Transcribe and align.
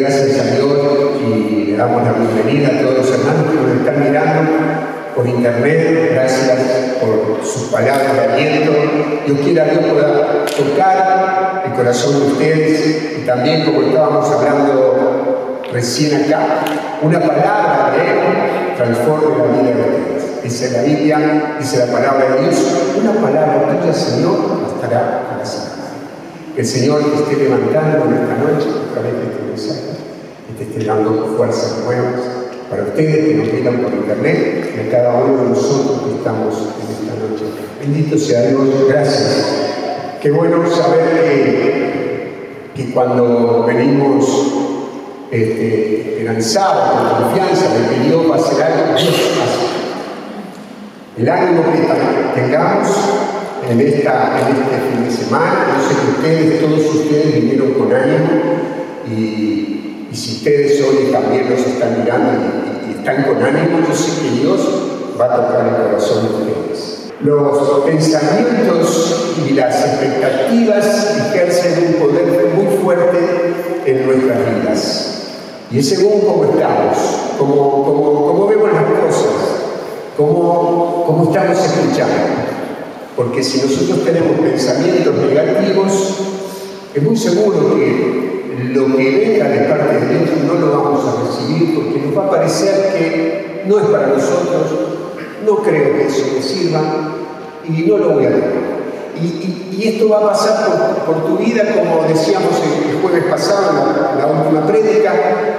gracias 0.00 0.40
a 0.40 0.54
Dios 0.54 0.72
y 1.22 1.66
le 1.66 1.76
damos 1.76 2.02
la 2.02 2.12
bienvenida 2.12 2.68
a 2.68 2.80
todos 2.80 2.98
los 2.98 3.10
hermanos 3.10 3.50
que 3.50 3.60
nos 3.60 3.80
están 3.80 4.02
mirando 4.02 4.50
por 5.14 5.26
internet. 5.28 6.12
Gracias 6.14 6.58
por 7.00 7.44
sus 7.44 7.64
palabras 7.64 8.14
de 8.14 8.20
aliento. 8.20 8.72
Dios 9.26 9.38
quiera 9.40 9.64
Dios 9.64 9.84
pueda 9.84 10.46
tocar 10.46 11.62
el 11.66 11.72
corazón 11.72 12.18
de 12.18 12.26
ustedes 12.32 13.18
y 13.18 13.26
también, 13.26 13.66
como 13.66 13.82
estábamos 13.82 14.30
hablando 14.30 15.60
recién 15.70 16.24
acá, 16.24 16.64
una 17.02 17.20
palabra 17.20 17.92
de 17.94 18.00
Él 18.00 18.76
transforme 18.76 19.36
la 19.36 19.44
vida 19.44 19.74
de 19.74 19.82
ustedes. 19.82 20.42
Dice 20.42 20.70
la 20.70 20.82
Biblia, 20.82 21.56
dice 21.58 21.86
la 21.86 21.92
palabra 21.92 22.24
de 22.24 22.42
Dios, 22.42 22.56
una 22.98 23.12
palabra 23.20 23.78
tuya, 23.78 23.92
Señor, 23.92 24.62
bastará 24.62 25.28
para 25.30 25.44
siempre. 25.44 25.70
Que 26.54 26.62
el 26.62 26.66
Señor 26.66 27.02
esté 27.14 27.36
levantando 27.36 28.06
en 28.06 28.14
esta 28.14 28.36
noche 28.36 28.68
a 28.88 28.94
través 28.94 29.12
este 29.12 29.39
y 30.70 30.72
te 30.72 30.78
esté 30.78 30.86
dando 30.86 31.34
fuerzas 31.36 31.82
nuevas 31.84 32.20
para 32.68 32.84
ustedes 32.84 33.26
que 33.26 33.34
nos 33.34 33.52
miran 33.52 33.78
por 33.78 33.92
internet 33.92 34.74
y 34.76 34.88
a 34.88 34.90
cada 34.90 35.24
uno 35.24 35.42
de 35.42 35.48
nosotros 35.50 36.02
que 36.02 36.16
estamos 36.16 36.54
en 36.54 36.92
esta 36.92 37.14
noche. 37.14 37.44
Bendito 37.80 38.18
sea 38.18 38.42
Dios, 38.42 38.68
gracias. 38.88 39.46
Qué 40.22 40.30
bueno 40.30 40.68
saber 40.70 41.10
que, 41.14 42.72
que 42.74 42.92
cuando 42.92 43.64
venimos 43.66 44.26
este, 45.30 46.12
esperanzados, 46.12 46.90
con 46.90 47.24
confianza 47.24 47.66
de 47.74 47.88
que 47.88 48.08
Dios 48.08 48.30
va 48.30 48.34
a 48.34 48.38
hacer 48.38 48.62
algo, 48.62 48.98
Dios 48.98 49.14
hace. 49.42 49.80
El 51.20 51.28
ánimo 51.28 51.62
que 51.72 52.40
tengamos 52.40 52.88
en, 53.68 53.80
esta, 53.80 54.40
en 54.40 54.56
este 54.56 54.76
fin 54.90 55.04
de 55.04 55.10
semana. 55.10 55.66
Yo 55.76 55.88
sé 55.88 55.94
que 56.00 56.10
ustedes, 56.12 56.60
todos 56.60 56.94
ustedes 56.94 57.34
vinieron 57.34 57.74
con 57.74 57.92
ánimo 57.92 58.28
y, 59.10 59.79
y 60.12 60.16
si 60.16 60.36
ustedes 60.38 60.82
hoy 60.82 61.12
también 61.12 61.48
nos 61.48 61.60
están 61.60 62.00
mirando 62.00 62.32
y, 62.32 62.90
y, 62.90 62.98
están 62.98 63.22
con 63.22 63.42
ánimo, 63.42 63.78
yo 63.88 63.94
sé 63.94 64.22
que 64.22 64.40
Dios 64.40 64.60
va 65.20 65.26
a 65.26 65.36
tocar 65.36 65.66
el 65.68 65.86
corazón 65.86 66.26
de 66.26 66.50
ustedes. 66.50 67.12
Los 67.20 67.84
pensamientos 67.84 69.36
y 69.48 69.52
las 69.52 69.86
expectativas 69.86 71.16
ejercen 71.16 71.94
un 71.94 71.94
poder 71.94 72.50
muy 72.56 72.76
fuerte 72.78 73.18
en 73.84 74.06
nuestras 74.06 74.38
vidas. 74.38 75.06
Y 75.70 75.78
es 75.78 75.88
según 75.88 76.22
cómo 76.22 76.44
estamos, 76.44 76.96
cómo, 77.38 77.84
cómo, 77.84 78.26
cómo 78.26 78.46
vemos 78.48 78.72
las 78.72 78.84
cosas, 78.84 79.30
cómo, 80.16 81.04
cómo 81.06 81.30
estamos 81.30 81.58
escuchando. 81.64 82.14
Porque 83.14 83.44
si 83.44 83.60
nosotros 83.60 84.04
tenemos 84.04 84.40
pensamientos 84.40 85.14
negativos, 85.14 86.16
es 86.94 87.02
muy 87.02 87.16
seguro 87.16 87.76
que 87.76 88.29
lo 88.64 88.96
que 88.96 89.10
venga 89.10 89.48
de 89.48 89.60
parte 89.68 89.94
de 89.94 90.08
Dios 90.08 90.30
no 90.46 90.54
lo 90.54 90.82
vamos 90.82 91.04
a 91.06 91.26
recibir 91.26 91.74
porque 91.74 92.00
nos 92.00 92.16
va 92.16 92.26
a 92.26 92.30
parecer 92.30 92.92
que 92.92 93.62
no 93.66 93.78
es 93.78 93.86
para 93.86 94.06
nosotros, 94.08 94.66
no 95.46 95.56
creo 95.56 95.96
que 95.96 96.06
eso 96.06 96.26
me 96.34 96.42
sirva 96.42 96.80
y 97.68 97.82
no 97.82 97.98
lo 97.98 98.10
voy 98.10 98.26
a. 98.26 98.30
Y, 99.22 99.56
esto 99.82 100.10
va 100.10 100.18
a 100.18 100.28
pasar 100.28 100.66
por, 100.66 101.14
por, 101.14 101.24
tu 101.24 101.38
vida, 101.38 101.64
como 101.74 102.06
decíamos 102.06 102.50
el 102.86 103.00
jueves 103.00 103.24
pasado, 103.30 103.72
la, 103.72 104.26
la 104.26 104.26
última 104.26 104.66
prédica, 104.66 105.14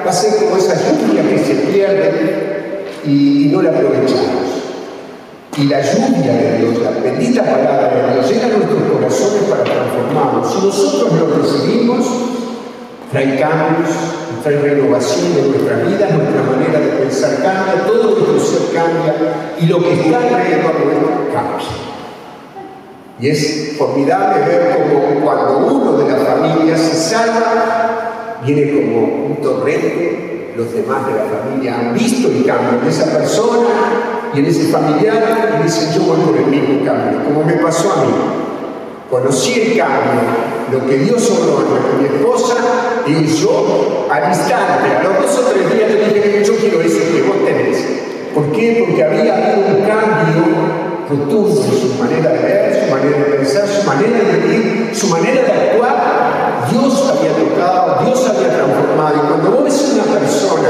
va 0.05 0.09
a 0.09 0.13
ser 0.13 0.44
como 0.44 0.57
esa 0.57 0.75
lluvia 0.75 1.27
que 1.27 1.39
se 1.39 1.55
pierde 1.55 2.85
y, 3.03 3.45
y 3.45 3.49
no 3.52 3.63
la 3.63 3.72
aprovechamos 3.72 4.52
y 5.57 5.66
la 5.66 5.81
lluvia 5.81 6.33
de 6.33 6.57
Dios, 6.59 6.79
la 6.81 6.91
bendita 6.91 7.44
palabra 7.44 7.89
de 7.89 8.13
Dios, 8.13 8.29
llega 8.29 8.45
a 8.45 8.49
nuestros 8.49 8.83
corazones 8.83 9.11
trae 13.22 13.40
cambios, 13.40 13.90
trae 14.44 14.58
renovación 14.58 15.36
de 15.36 15.42
nuestra 15.50 15.78
vida, 15.78 16.09
nuestra 16.09 16.44
manera 16.44 16.80
de 16.80 17.04
pensar 17.04 17.36
cambia, 17.44 17.86
todo 17.86 18.16
nuestro 18.16 18.40
ser 18.40 18.74
cambia 18.74 19.16
y 19.59 19.66
lo 19.68 19.80
que 19.80 19.94
está 19.94 20.18
alrededor 20.18 20.74
nuestro 20.86 21.34
cambia. 21.34 21.68
Y 23.20 23.30
es 23.30 23.76
formidable 23.78 24.46
ver 24.46 24.76
como 24.76 25.24
cuando 25.24 25.68
uno 25.68 25.98
de 25.98 26.12
la 26.12 26.18
familia 26.18 26.76
se 26.76 26.96
salva, 26.96 28.40
viene 28.44 28.74
como 28.74 29.28
un 29.28 29.38
torrente, 29.42 30.53
los 30.58 30.74
demás 30.74 31.06
de 31.06 31.14
la 31.14 31.26
familia 31.26 31.80
han 31.80 31.94
visto 31.94 32.30
el 32.30 32.44
cambio 32.44 32.82
en 32.82 32.88
esa 32.88 33.06
persona 33.16 33.70
y 34.34 34.40
en 34.40 34.46
ese 34.46 34.72
familiar 34.72 35.59
y 35.59 35.64
dicen 35.64 35.94
yo 35.94 36.08
voy 36.08 36.22
por 36.22 36.38
el 36.38 36.48
mismo 36.48 36.84
cambio, 36.84 37.24
como 37.26 37.44
me 37.44 37.53
pasó 37.53 37.94
a 37.94 38.06
mí. 38.06 38.50
Conocí 39.11 39.59
el 39.59 39.77
cambio, 39.77 40.22
lo 40.72 40.88
que 40.88 40.99
Dios 40.99 41.29
obró 41.31 41.67
mi 41.99 42.05
esposa, 42.05 42.55
y 43.05 43.27
yo 43.27 44.07
al 44.09 44.29
instante, 44.29 44.95
a 44.95 45.03
los 45.03 45.35
dos 45.35 45.45
o 45.45 45.51
tres 45.51 45.69
días 45.75 45.91
le 45.91 46.05
dije, 46.05 46.44
yo 46.45 46.55
quiero 46.55 46.79
eso 46.79 46.99
que 47.11 47.22
vos 47.23 47.44
tenés. 47.45 47.85
¿Por 48.33 48.49
qué? 48.53 48.85
Porque 48.88 49.03
había 49.03 49.35
habido 49.35 49.67
un 49.67 49.83
cambio 49.85 50.44
rotundo 51.09 51.61
en 51.61 51.81
su 51.81 52.01
manera 52.01 52.31
de 52.31 52.39
ver, 52.39 52.85
su 52.85 52.95
manera 52.95 53.17
de 53.17 53.23
pensar, 53.35 53.67
su 53.67 53.85
manera 53.85 54.17
de 54.17 54.38
vivir, 54.38 54.91
su 54.95 55.07
manera 55.07 55.41
de 55.41 55.51
actuar. 55.51 56.67
Dios 56.72 57.13
había 57.13 57.31
tocado, 57.35 58.05
Dios 58.05 58.29
había 58.29 58.55
transformado. 58.55 59.16
Y 59.17 59.28
cuando 59.28 59.51
vos 59.51 59.63
ves 59.66 59.93
una 59.93 60.19
persona 60.19 60.69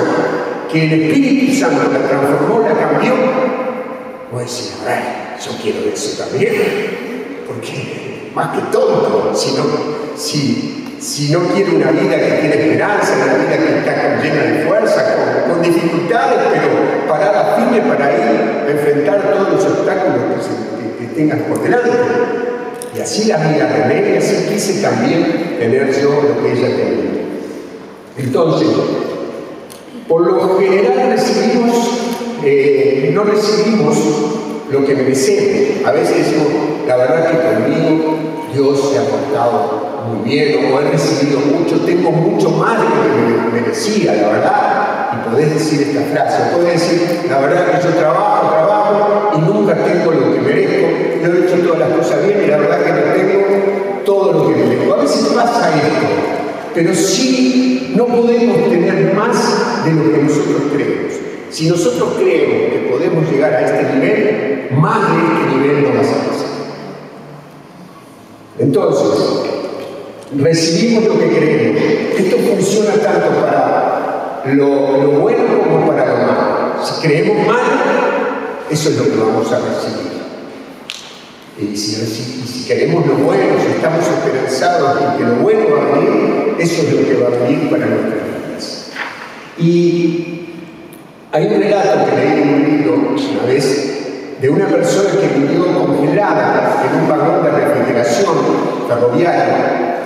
que 0.72 0.86
el 0.86 0.94
Espíritu 1.04 1.60
Santo 1.60 1.84
la 1.94 2.08
transformó, 2.08 2.62
la 2.62 2.74
cambió, 2.74 3.14
vos 4.32 4.42
decís, 4.42 4.74
a 4.82 4.86
ver, 4.86 5.04
yo 5.46 5.52
quiero 5.62 5.94
eso 5.94 6.24
también. 6.24 7.12
Porque 7.48 8.11
más 8.36 8.56
que 8.56 8.62
tonto, 8.72 9.32
si 9.34 9.52
no, 9.54 9.64
si, 10.16 10.98
si 11.00 11.32
no 11.32 11.40
quiere 11.54 11.76
una 11.76 11.92
vida 11.92 12.18
que 12.18 12.32
tiene 12.40 12.56
esperanza, 12.56 13.14
una 13.26 13.44
vida 13.44 13.58
que 13.58 13.80
está 13.80 14.22
llena 14.22 14.44
de 14.44 14.66
fuerza, 14.66 15.16
con, 15.48 15.62
dificultades, 15.62 16.40
pero 16.52 17.08
parada 17.08 17.56
firme 17.56 17.82
para 17.82 18.12
ir 18.14 18.22
a 18.22 18.72
enfrentar 18.72 19.22
todos 19.22 19.54
los 19.54 19.66
obstáculos 19.66 20.48
que, 21.00 21.06
tengas 21.08 21.40
por 21.42 21.62
delante. 21.62 21.90
Y 22.96 23.00
así 23.00 23.26
la 23.26 23.38
vida 23.38 23.70
y 24.14 24.18
así 24.18 24.48
quise 24.50 24.82
también 24.82 25.58
tener 25.60 25.92
yo 26.02 26.10
lo 26.10 26.42
que 26.42 26.52
ella 26.52 26.76
tenía. 26.76 27.22
Entonces, 28.18 28.68
por 30.08 30.22
lo 30.26 30.60
general 30.60 31.12
recibimos, 31.12 31.78
eh, 32.44 33.12
no 33.14 33.24
recibimos 33.24 33.98
lo 34.72 34.86
que 34.86 34.96
merecemos. 34.96 35.86
A 35.86 35.92
veces 35.92 36.18
decimos, 36.18 36.48
la 36.88 36.96
verdad 36.96 37.32
que 37.32 37.38
conmigo 37.38 38.16
Dios 38.54 38.92
se 38.92 39.00
ha 39.00 39.04
portado 39.04 39.92
muy 40.08 40.30
bien, 40.30 40.74
o 40.74 40.80
he 40.80 40.92
recibido 40.92 41.40
mucho, 41.40 41.80
tengo 41.82 42.12
mucho 42.12 42.50
más 42.52 42.80
de 42.80 42.86
lo 42.86 43.02
que 43.04 43.52
me 43.52 43.62
merecía, 43.62 44.14
la 44.14 44.28
verdad. 44.30 45.10
Y 45.14 45.30
podés 45.30 45.54
decir 45.54 45.82
esta 45.82 46.02
frase, 46.12 46.56
podés 46.56 46.74
decir, 46.74 47.22
la 47.30 47.40
verdad 47.40 47.72
que 47.72 47.88
yo 47.88 47.94
trabajo, 47.96 48.50
trabajo 48.50 49.32
y 49.36 49.42
nunca 49.42 49.76
tengo 49.76 50.12
lo 50.12 50.34
que 50.34 50.42
merezco, 50.42 50.88
yo 51.24 51.34
he 51.34 51.46
hecho 51.46 51.68
todas 51.68 51.80
las 51.80 51.98
cosas 51.98 52.26
bien 52.26 52.42
y 52.44 52.48
la 52.48 52.58
verdad 52.58 52.84
que 52.84 52.92
no 52.92 53.14
tengo 53.14 54.04
todo 54.06 54.34
lo 54.34 54.50
que 54.50 54.56
merezco. 54.56 54.94
A 54.94 55.02
veces 55.02 55.26
pasa 55.36 55.70
esto, 55.76 56.08
pero 56.74 56.94
sí 56.94 57.94
no 57.96 58.06
podemos 58.08 58.70
tener 58.70 59.14
más 59.14 59.86
de 59.86 59.92
lo 59.92 60.12
que 60.12 60.24
nosotros 60.24 60.62
creemos. 60.74 61.14
Si 61.50 61.68
nosotros 61.68 62.16
creemos 62.18 62.72
que 62.72 62.90
podemos 62.90 63.30
llegar 63.30 63.54
a 63.54 63.62
este 63.62 63.94
nivel, 63.94 64.61
más 64.80 65.00
de 65.02 65.18
este 65.18 65.58
nivel 65.58 65.84
no 65.84 65.90
va 65.90 65.96
a 65.96 66.02
pasar. 66.02 66.22
Entonces, 68.60 69.52
recibimos 70.38 71.06
lo 71.06 71.20
que 71.20 71.28
creemos. 71.30 71.82
Esto 72.18 72.38
funciona 72.38 72.94
tanto 73.02 73.30
para 73.42 74.44
lo, 74.54 75.12
bueno 75.20 75.44
como 75.64 75.88
para 75.88 76.06
lo 76.06 76.18
malo. 76.18 76.84
Si 76.84 77.08
creemos 77.08 77.48
mal, 77.48 77.60
eso 78.70 78.90
es 78.90 78.98
lo 78.98 79.04
que 79.06 79.18
vamos 79.18 79.52
a 79.52 79.60
recibir. 79.60 80.22
Y 81.60 81.76
si, 81.76 82.02
y 82.02 82.48
si, 82.48 82.68
queremos 82.68 83.06
lo 83.06 83.16
bueno, 83.16 83.56
si 83.60 83.72
estamos 83.74 84.06
esperanzados 84.08 84.98
en 85.02 85.18
que 85.18 85.24
lo 85.24 85.36
bueno 85.42 85.66
va 85.76 85.82
a 85.82 86.00
venir, 86.00 86.56
eso 86.60 86.82
es 86.84 86.94
lo 86.94 87.06
que 87.06 87.22
va 87.22 87.28
a 87.28 87.44
venir 87.44 87.70
para 87.70 87.86
nuestras 87.86 88.14
vidas. 88.48 88.92
Y 89.58 90.46
hay 91.32 91.46
un 91.48 91.62
relato 91.62 92.06
que 92.06 92.16
leí 92.16 92.42
en 92.42 92.54
un 92.54 92.64
libro 92.64 92.94
una 92.96 93.46
vez 93.46 93.91
de 94.42 94.50
una 94.50 94.66
persona 94.66 95.12
que 95.12 95.40
vivió 95.40 95.68
congelada 95.78 96.84
en 96.84 97.02
un 97.02 97.08
vagón 97.08 97.44
de 97.44 97.52
refrigeración 97.52 98.36
ferroviaria 98.88 99.98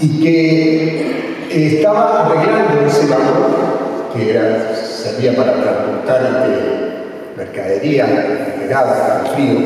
y 0.00 0.22
que 0.22 1.30
estaba 1.50 2.24
arreglando 2.24 2.86
ese 2.86 3.06
vagón 3.06 3.70
que 4.14 4.40
servía 4.74 5.36
para 5.36 5.52
transportar 5.60 6.22
este, 6.22 7.36
mercadería 7.36 8.06
refrigerada 8.06 9.24
frío. 9.34 9.58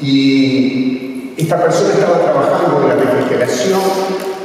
Y 0.00 1.34
esta 1.36 1.60
persona 1.60 1.92
estaba 1.92 2.20
trabajando 2.20 2.82
en 2.82 2.88
la 2.88 2.94
refrigeración, 2.94 3.80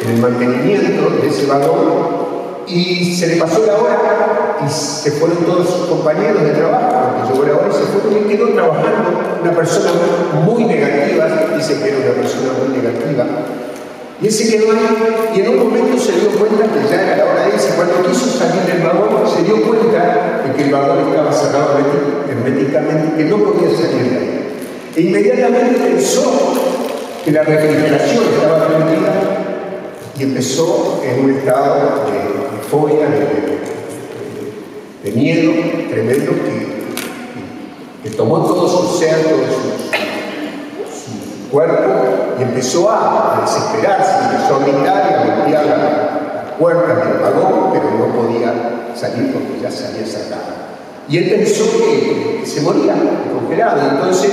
en 0.03 0.09
el 0.09 0.17
mantenimiento 0.17 1.09
de 1.21 1.27
ese 1.27 1.45
vagón, 1.45 2.30
y 2.71 3.15
se 3.15 3.27
le 3.27 3.35
pasó 3.35 3.65
la 3.65 3.75
hora 3.75 4.61
y 4.65 4.69
se 4.69 5.11
fueron 5.11 5.37
todos 5.45 5.67
sus 5.67 5.87
compañeros 5.87 6.43
de 6.43 6.51
trabajo, 6.51 7.15
porque 7.17 7.33
llegó 7.33 7.45
la 7.47 7.59
hora 7.59 7.69
y 7.69 7.73
se 7.73 7.83
fueron 7.91 8.25
y 8.25 8.29
quedó 8.29 8.47
trabajando 8.49 9.09
una 9.41 9.51
persona 9.51 9.91
muy 10.45 10.65
negativa, 10.65 11.27
dice 11.57 11.81
que 11.81 11.89
era 11.89 11.97
una 11.97 12.21
persona 12.21 12.49
muy 12.59 12.77
negativa, 12.77 13.25
Y 14.21 14.27
él 14.27 14.31
se 14.31 14.51
quedó 14.51 14.71
ahí 14.71 15.33
y 15.35 15.41
en 15.41 15.49
un 15.49 15.57
momento 15.57 15.97
se 15.99 16.13
dio 16.13 16.29
cuenta 16.29 16.63
que 16.63 16.87
ya 16.89 17.01
era 17.01 17.17
la 17.17 17.31
hora 17.31 17.45
de 17.47 17.55
irse. 17.55 17.73
Cuando 17.75 18.07
quiso 18.07 18.27
salir 18.37 18.61
del 18.61 18.83
vagón, 18.83 19.27
se 19.27 19.43
dio 19.43 19.61
cuenta 19.63 20.43
de 20.45 20.53
que 20.55 20.63
el 20.63 20.71
vagón 20.71 21.09
estaba 21.09 21.33
cerrado 21.33 21.77
herméticamente, 22.29 23.17
que 23.17 23.25
no 23.25 23.37
podía 23.37 23.69
salir 23.75 24.11
de 24.11 24.17
ahí. 24.17 24.41
E 24.95 25.01
inmediatamente 25.01 25.79
pensó 25.79 26.53
que 27.25 27.31
la 27.31 27.43
refrigeración 27.43 28.23
estaba 28.33 28.67
prendida 28.67 29.41
y 30.19 30.23
empezó 30.23 31.01
en 31.03 31.23
un 31.25 31.31
estado 31.31 32.05
de, 32.05 32.30
euforia, 32.71 33.07
de, 35.03 35.11
miedo 35.11 35.51
tremendo 35.89 36.31
que, 38.03 38.09
tomó 38.11 38.45
todo 38.45 38.67
su 38.67 38.97
ser, 38.97 39.23
todo 39.23 39.43
su, 39.45 39.71
cuerpo 41.51 41.89
y 42.39 42.43
empezó 42.43 42.89
a, 42.89 43.41
desesperarse, 43.41 44.11
empezó 44.31 44.55
a 44.55 44.59
gritar 44.59 45.09
y 45.09 45.13
a 45.13 45.17
golpear 45.35 45.65
la, 45.65 46.55
puerta 46.57 47.05
del 47.05 47.19
vagón, 47.19 47.71
pero 47.73 47.91
no 47.97 48.05
podía 48.13 48.53
salir 48.95 49.33
porque 49.33 49.59
ya 49.63 49.71
se 49.71 49.87
había 49.87 50.05
sacado. 50.05 50.51
Y 51.09 51.17
él 51.17 51.29
pensó 51.31 51.63
que 51.77 52.43
se 52.45 52.61
moría 52.61 52.93
congelado. 53.33 53.81
Entonces 53.89 54.31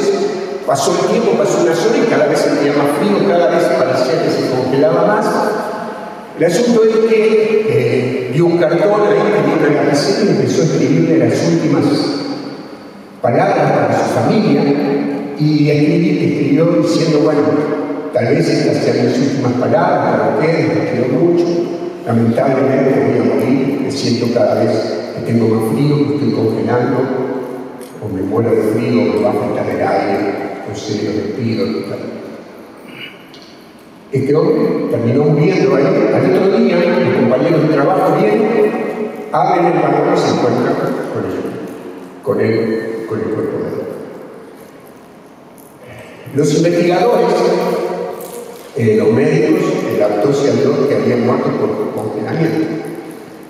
Pasó 0.68 0.92
el 0.92 0.98
tiempo, 1.08 1.42
pasó 1.42 1.62
una 1.62 1.72
hora 1.72 1.96
y 1.96 2.10
cada 2.10 2.26
vez 2.26 2.40
sentía 2.40 2.74
más 2.74 2.88
frío, 2.98 3.26
cada 3.26 3.48
vez 3.48 3.64
parecía 3.78 4.22
que 4.22 4.30
se 4.30 4.50
congelaba 4.50 5.06
más. 5.06 5.24
El 6.38 6.44
asunto 6.44 6.82
es 6.84 7.10
que 7.10 7.66
eh, 7.70 8.27
dio 8.38 8.46
un 8.46 8.58
cartón 8.58 9.00
ahí, 9.02 9.18
tenía 9.34 9.68
una 9.68 9.82
lapicera 9.82 10.30
y 10.30 10.36
empezó 10.36 10.62
a 10.62 10.64
escribirle 10.66 11.18
las 11.18 11.48
últimas 11.48 11.84
palabras 13.20 13.72
para 13.72 13.98
su 13.98 14.14
familia 14.14 14.62
y 15.40 15.68
escribió 15.68 16.66
diciendo, 16.80 17.18
bueno, 17.24 17.40
tal 18.14 18.26
vez 18.26 18.48
estas 18.48 18.76
sean 18.76 19.06
las 19.06 19.18
últimas 19.18 19.52
palabras 19.54 20.12
para 20.12 20.36
ustedes, 20.36 20.68
les 20.68 20.90
quiero 20.90 21.08
mucho, 21.18 21.46
lamentablemente 22.06 23.10
voy 23.10 23.18
a 23.18 23.34
morir, 23.34 23.80
me 23.82 23.90
siento 23.90 24.32
cada 24.32 24.62
vez 24.62 24.70
que 25.16 25.32
tengo 25.32 25.48
más 25.48 25.74
frío, 25.74 25.96
me 25.96 26.14
estoy 26.14 26.30
congelando, 26.30 26.96
o 28.00 28.14
me 28.14 28.22
muero 28.22 28.50
de 28.50 28.62
frío, 28.72 29.14
me 29.14 29.20
va 29.20 29.30
a 29.30 29.32
faltar 29.32 29.68
el 29.68 29.82
aire, 29.82 30.34
serio 30.76 31.10
despido 31.10 31.66
Este 34.10 34.34
hombre 34.34 34.88
terminó 34.90 35.24
muriendo 35.24 35.76
ahí. 35.76 35.84
Al 35.84 36.34
otro 36.34 36.58
día, 36.58 36.76
los 36.76 37.16
compañeros 37.16 37.62
de 37.62 37.74
trabajo 37.74 38.16
vienen, 38.16 39.28
abren 39.32 39.66
el 39.66 39.72
balcón 39.82 40.14
y 40.14 40.18
se 40.18 40.28
encuentran 40.30 40.74
con 41.12 41.24
él, 41.24 41.40
con 42.22 42.40
él, 42.40 43.04
con 43.06 43.18
el 43.18 43.24
cuerpo 43.26 43.58
de 43.58 43.68
él. 43.68 43.78
Los 46.34 46.54
investigadores, 46.54 47.34
eh, 48.76 48.96
los 48.98 49.12
médicos, 49.12 49.60
la 49.98 50.06
autopsia 50.06 50.52
dio 50.52 50.88
que 50.88 50.94
había 50.94 51.16
muerto 51.16 51.50
por 51.50 51.92
congelamiento. 51.94 52.66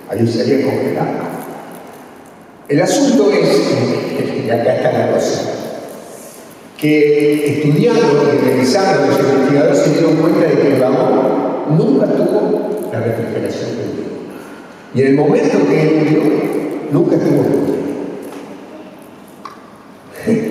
Ahí 0.09 0.27
se 0.27 0.43
había 0.43 0.65
congelado. 0.65 1.29
El 2.69 2.83
asunto 2.83 3.31
es, 3.31 4.45
y 4.45 4.51
acá 4.51 4.77
está 4.77 4.93
la 4.93 5.13
cosa, 5.13 5.58
que 6.79 7.65
estudiando 7.65 8.31
y 8.33 8.49
revisando 8.49 9.09
los 9.09 9.19
investigadores 9.19 9.79
se 9.79 9.91
dieron 9.91 10.17
cuenta 10.17 10.47
de 10.47 10.55
que 10.55 10.75
el 10.75 10.81
vagón 10.81 11.77
nunca 11.77 12.07
tuvo 12.07 12.89
la 12.93 13.01
refrigeración 13.01 13.71
que 13.73 14.99
Y 14.99 15.03
en 15.03 15.09
el 15.09 15.17
momento 15.17 15.59
que 15.69 15.83
él 15.83 15.97
murió, 15.99 16.23
nunca 16.93 17.17
estuvo 17.17 17.43
frío. 20.25 20.39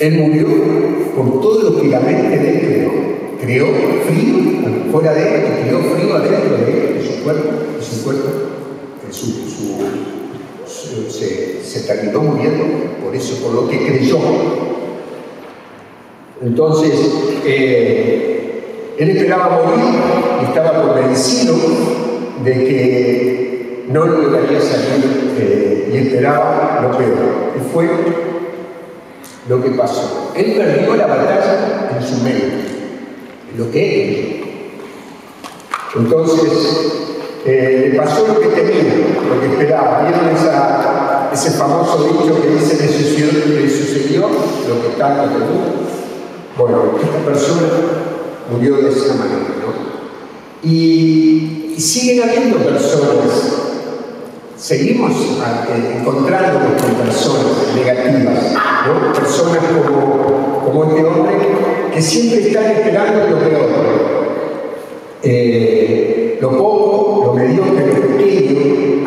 él 0.00 0.18
murió 0.18 0.46
por 1.14 1.40
todo 1.42 1.70
lo 1.70 1.80
que 1.80 1.88
la 1.88 2.00
mente 2.00 2.38
de 2.38 2.50
él 2.50 2.60
creó. 2.60 3.12
Creó 3.38 3.66
frío 4.06 4.42
fuera 4.92 5.14
de 5.14 5.22
él 5.22 5.42
creó 5.62 5.78
frío 5.80 6.14
adentro 6.14 6.56
de 6.58 6.88
él, 6.88 6.94
de 6.98 7.06
su 7.06 7.22
cuerpo, 7.24 7.48
de 7.78 7.82
su 7.82 8.04
cuerpo, 8.04 8.28
de 9.06 9.12
su, 9.12 9.26
su 9.26 9.78
se, 11.10 11.80
terminó 11.86 12.20
muriendo 12.20 12.64
por 13.02 13.14
eso, 13.14 13.36
por 13.42 13.54
lo 13.54 13.68
que 13.68 13.86
creyó. 13.86 14.18
Entonces, 16.42 16.92
eh, 17.44 18.94
él 18.98 19.10
esperaba 19.10 19.62
morir 19.64 20.32
estaba 20.52 20.82
convencido 20.82 21.54
de 22.44 22.52
que 22.52 23.84
no 23.88 24.06
lograría 24.06 24.60
salir 24.60 25.34
eh, 25.38 25.90
y 25.92 25.96
esperaba 25.96 26.80
lo 26.82 26.98
peor. 26.98 27.52
Y 27.56 27.72
fue 27.72 27.88
lo 29.48 29.62
que 29.62 29.70
pasó. 29.70 30.32
Él 30.36 30.54
perdió 30.56 30.96
la 30.96 31.06
batalla 31.06 31.90
en 31.96 32.06
su 32.06 32.22
mente, 32.22 32.54
en 33.52 33.58
lo 33.58 33.70
que 33.70 34.04
él 34.04 34.44
Entonces, 35.96 37.11
eh, 37.44 37.94
pasó 37.96 38.26
lo 38.28 38.40
que 38.40 38.48
temía, 38.48 38.94
lo 39.28 39.40
que 39.40 39.46
esperaba. 39.52 40.02
¿Vieron 40.02 40.28
ese 41.32 41.50
famoso 41.52 42.04
dicho 42.04 42.40
que 42.40 42.48
dice 42.50 42.76
le 42.80 42.88
sucedió, 42.88 43.46
le 43.48 43.68
sucedió 43.68 44.20
lo 44.28 44.82
que 44.82 44.96
tanto 44.98 45.24
temía? 45.24 45.72
Bueno, 46.56 46.98
esta 47.02 47.18
persona 47.24 47.62
murió 48.50 48.76
de 48.76 48.90
esa 48.90 49.14
manera, 49.14 49.48
¿no? 49.60 50.68
Y, 50.68 51.74
siguen 51.78 52.22
habiendo 52.22 52.58
personas, 52.58 53.72
seguimos 54.56 55.10
eh, 55.10 55.96
encontrándonos 55.98 56.80
con 56.80 56.94
personas 56.94 57.74
negativas. 57.74 58.54
Personas 59.14 59.58
como, 60.64 60.84
este 60.84 61.04
hombre 61.04 61.34
que 61.92 62.00
siempre 62.02 62.46
están 62.46 62.70
esperando 62.70 63.30
lo 63.30 63.38
peor. 63.40 63.68
Eh, 65.24 66.38
lo 66.40 66.58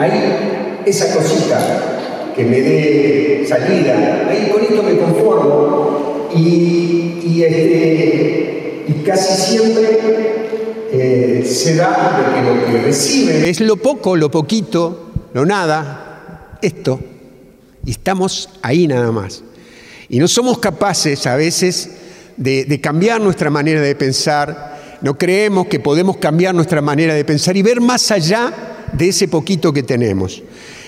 hay 0.06 0.84
esa 0.86 1.14
cosita 1.14 2.34
que 2.36 2.44
me 2.44 2.62
dé 2.62 3.46
salida, 3.48 4.28
ahí 4.30 4.50
con 4.52 4.62
esto 4.62 4.84
me 4.84 4.98
conformo. 4.98 6.30
Y, 6.36 7.42
este, 7.42 8.84
y 8.88 8.94
casi 9.06 9.42
siempre 9.42 10.00
eh, 10.92 11.44
se 11.46 11.76
da 11.76 12.18
de 12.18 12.36
que 12.36 12.42
lo 12.42 12.66
que 12.66 12.86
recibe 12.86 13.50
es 13.50 13.62
lo 13.62 13.78
poco, 13.78 14.16
lo 14.16 14.30
poquito, 14.30 15.12
lo 15.34 15.46
nada, 15.46 16.58
esto, 16.62 17.00
y 17.86 17.92
estamos 17.92 18.50
ahí 18.62 18.88
nada 18.88 19.12
más. 19.12 19.44
Y 20.10 20.20
no 20.20 20.28
somos 20.28 20.60
capaces 20.60 21.26
a 21.26 21.36
veces 21.36 21.90
de 22.38 22.82
cambiar 22.82 23.22
nuestra 23.22 23.50
manera 23.50 23.80
de 23.80 23.96
pensar, 23.96 25.00
no 25.02 25.18
creemos 25.18 25.68
que 25.68 25.80
podemos 25.80 26.18
cambiar 26.18 26.54
nuestra 26.54 26.82
manera 26.82 27.14
de 27.14 27.24
pensar 27.24 27.56
y 27.56 27.62
ver 27.62 27.80
más 27.80 28.12
allá 28.12 28.75
de 28.98 29.10
ese 29.10 29.28
poquito 29.28 29.74
que 29.74 29.84
tenemos. 29.84 30.42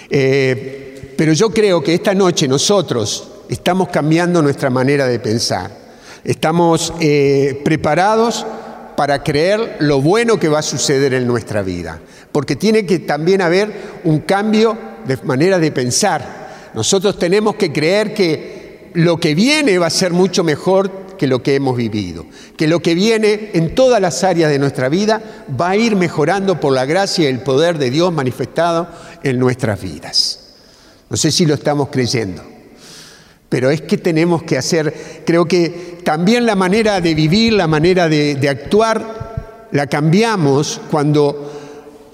Eh, 0.10 1.14
pero 1.18 1.34
yo 1.34 1.50
creo 1.50 1.82
que 1.84 1.94
esta 1.94 2.14
noche 2.14 2.48
nosotros 2.48 3.28
estamos 3.50 3.90
cambiando 3.90 4.42
nuestra 4.42 4.70
manera 4.70 5.08
de 5.08 5.20
pensar. 5.20 5.72
Estamos 6.24 6.94
eh, 7.00 7.62
preparados 7.64 8.46
para 8.96 9.24
creer 9.24 9.78
lo 9.80 10.02
bueno 10.02 10.40
que 10.40 10.50
va 10.50 10.60
a 10.60 10.64
suceder 10.64 11.14
en 11.14 11.28
nuestra 11.28 11.62
vida. 11.62 12.00
Porque 12.32 12.56
tiene 12.56 12.86
que 12.86 13.00
también 13.00 13.42
haber 13.42 13.72
un 14.04 14.20
cambio 14.20 14.78
de 15.06 15.18
manera 15.24 15.60
de 15.60 15.72
pensar. 15.72 16.70
Nosotros 16.74 17.18
tenemos 17.18 17.56
que 17.56 17.72
creer 17.72 18.14
que 18.14 18.90
lo 18.94 19.20
que 19.20 19.36
viene 19.36 19.78
va 19.78 19.88
a 19.88 19.92
ser 19.92 20.12
mucho 20.12 20.44
mejor 20.44 21.07
que 21.18 21.28
lo 21.28 21.42
que 21.44 21.56
hemos 21.56 21.76
vivido, 21.76 22.26
que 22.56 22.68
lo 22.68 22.80
que 22.80 22.96
viene 22.96 23.52
en 23.54 23.76
todas 23.76 24.02
las 24.02 24.24
áreas 24.24 24.50
de 24.50 24.60
nuestra 24.60 24.90
vida 24.90 25.22
va 25.60 25.72
a 25.72 25.76
ir 25.76 25.96
mejorando 25.96 26.60
por 26.60 26.74
la 26.74 26.86
gracia 26.86 27.26
y 27.26 27.34
el 27.34 27.40
poder 27.40 27.78
de 27.78 27.90
Dios 27.90 28.14
manifestado 28.14 28.88
en 29.24 29.40
nuestras 29.40 29.82
vidas. 29.82 30.40
No 31.10 31.18
sé 31.18 31.32
si 31.32 31.46
lo 31.46 31.54
estamos 31.54 31.90
creyendo, 31.90 32.44
pero 33.50 33.70
es 33.70 33.82
que 33.82 33.98
tenemos 33.98 34.44
que 34.44 34.58
hacer, 34.58 35.24
creo 35.26 35.46
que 35.46 36.00
también 36.04 36.46
la 36.46 36.56
manera 36.56 37.02
de 37.02 37.16
vivir, 37.16 37.54
la 37.54 37.68
manera 37.68 38.10
de, 38.10 38.36
de 38.36 38.50
actuar, 38.50 39.68
la 39.72 39.88
cambiamos 39.88 40.82
cuando 40.90 41.47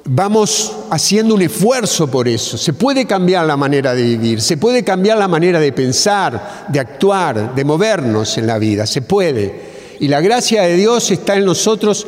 vamos 0.05 0.75
haciendo 0.89 1.35
un 1.35 1.41
esfuerzo 1.41 2.09
por 2.09 2.27
eso. 2.27 2.57
Se 2.57 2.73
puede 2.73 3.05
cambiar 3.05 3.45
la 3.45 3.57
manera 3.57 3.93
de 3.93 4.03
vivir, 4.03 4.41
se 4.41 4.57
puede 4.57 4.83
cambiar 4.83 5.17
la 5.17 5.27
manera 5.27 5.59
de 5.59 5.71
pensar, 5.71 6.65
de 6.67 6.79
actuar, 6.79 7.55
de 7.55 7.65
movernos 7.65 8.37
en 8.37 8.47
la 8.47 8.57
vida, 8.57 8.85
se 8.85 9.01
puede. 9.01 9.73
Y 9.99 10.07
la 10.07 10.21
gracia 10.21 10.63
de 10.63 10.75
Dios 10.75 11.11
está 11.11 11.35
en 11.35 11.45
nosotros 11.45 12.05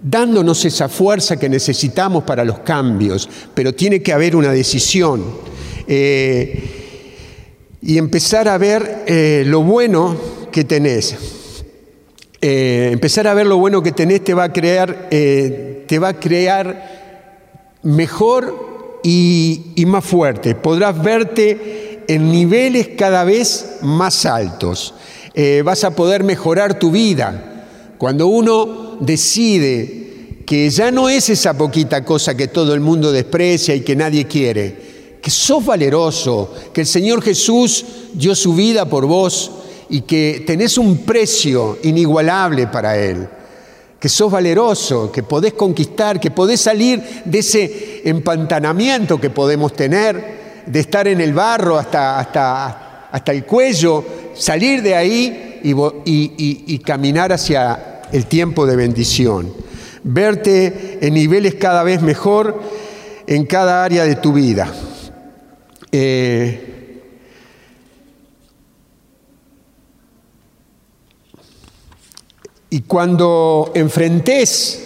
dándonos 0.00 0.64
esa 0.64 0.88
fuerza 0.88 1.38
que 1.38 1.48
necesitamos 1.48 2.24
para 2.24 2.44
los 2.44 2.60
cambios, 2.60 3.28
pero 3.54 3.72
tiene 3.72 4.02
que 4.02 4.12
haber 4.12 4.36
una 4.36 4.52
decisión. 4.52 5.24
Eh, 5.86 6.80
y 7.82 7.98
empezar 7.98 8.48
a 8.48 8.56
ver 8.56 9.04
eh, 9.06 9.44
lo 9.46 9.62
bueno 9.62 10.16
que 10.50 10.64
tenés. 10.64 11.16
Eh, 12.40 12.90
empezar 12.92 13.26
a 13.26 13.34
ver 13.34 13.46
lo 13.46 13.56
bueno 13.56 13.82
que 13.82 13.92
tenés 13.92 14.22
te 14.22 14.34
va 14.34 14.44
a 14.44 14.52
crear, 14.52 15.08
te 15.86 15.98
va 15.98 16.08
a 16.08 16.20
crear 16.20 17.78
mejor 17.82 19.00
y, 19.02 19.84
más 19.86 20.04
fuerte. 20.04 20.54
Podrás 20.54 21.00
verte 21.02 22.02
en 22.08 22.30
niveles 22.30 22.90
cada 22.96 23.24
vez 23.24 23.78
más 23.82 24.26
altos. 24.26 24.94
Eh, 25.34 25.62
vas 25.64 25.84
a 25.84 25.94
poder 25.94 26.24
mejorar 26.24 26.78
tu 26.78 26.90
vida, 26.90 27.64
cuando 27.98 28.28
uno 28.28 28.98
decide 29.00 30.42
que 30.46 30.70
ya 30.70 30.90
no 30.90 31.08
es 31.08 31.30
esa 31.30 31.54
poquita 31.54 32.04
cosa 32.04 32.36
que 32.36 32.48
todo 32.48 32.74
el 32.74 32.80
mundo 32.80 33.12
desprecia 33.12 33.74
y 33.74 33.80
que 33.80 33.96
nadie 33.96 34.26
quiere, 34.26 35.18
que 35.20 35.30
sos 35.30 35.64
valeroso, 35.64 36.52
que 36.72 36.82
el 36.82 36.86
Señor 36.86 37.22
Jesús 37.22 37.84
dio 38.12 38.34
su 38.34 38.54
vida 38.54 38.84
por 38.84 39.06
vos 39.06 39.50
y 39.88 40.02
que 40.02 40.44
tenés 40.46 40.76
un 40.78 40.98
precio 40.98 41.78
inigualable 41.82 42.66
para 42.66 42.96
Él, 42.96 43.26
que 44.04 44.10
sos 44.10 44.30
valeroso, 44.30 45.10
que 45.10 45.22
podés 45.22 45.54
conquistar, 45.54 46.20
que 46.20 46.30
podés 46.30 46.60
salir 46.60 47.02
de 47.24 47.38
ese 47.38 48.02
empantanamiento 48.04 49.18
que 49.18 49.30
podemos 49.30 49.72
tener, 49.72 50.62
de 50.66 50.78
estar 50.78 51.08
en 51.08 51.22
el 51.22 51.32
barro 51.32 51.78
hasta, 51.78 52.18
hasta, 52.18 53.08
hasta 53.10 53.32
el 53.32 53.46
cuello, 53.46 54.04
salir 54.34 54.82
de 54.82 54.94
ahí 54.94 55.60
y, 55.64 56.74
y 56.74 56.78
caminar 56.80 57.32
hacia 57.32 58.02
el 58.12 58.26
tiempo 58.26 58.66
de 58.66 58.76
bendición. 58.76 59.50
Verte 60.02 60.98
en 61.00 61.14
niveles 61.14 61.54
cada 61.54 61.82
vez 61.82 62.02
mejor 62.02 62.60
en 63.26 63.46
cada 63.46 63.84
área 63.84 64.04
de 64.04 64.16
tu 64.16 64.34
vida. 64.34 64.70
Eh, 65.90 66.73
y 72.74 72.80
cuando 72.80 73.70
enfrentes 73.76 74.80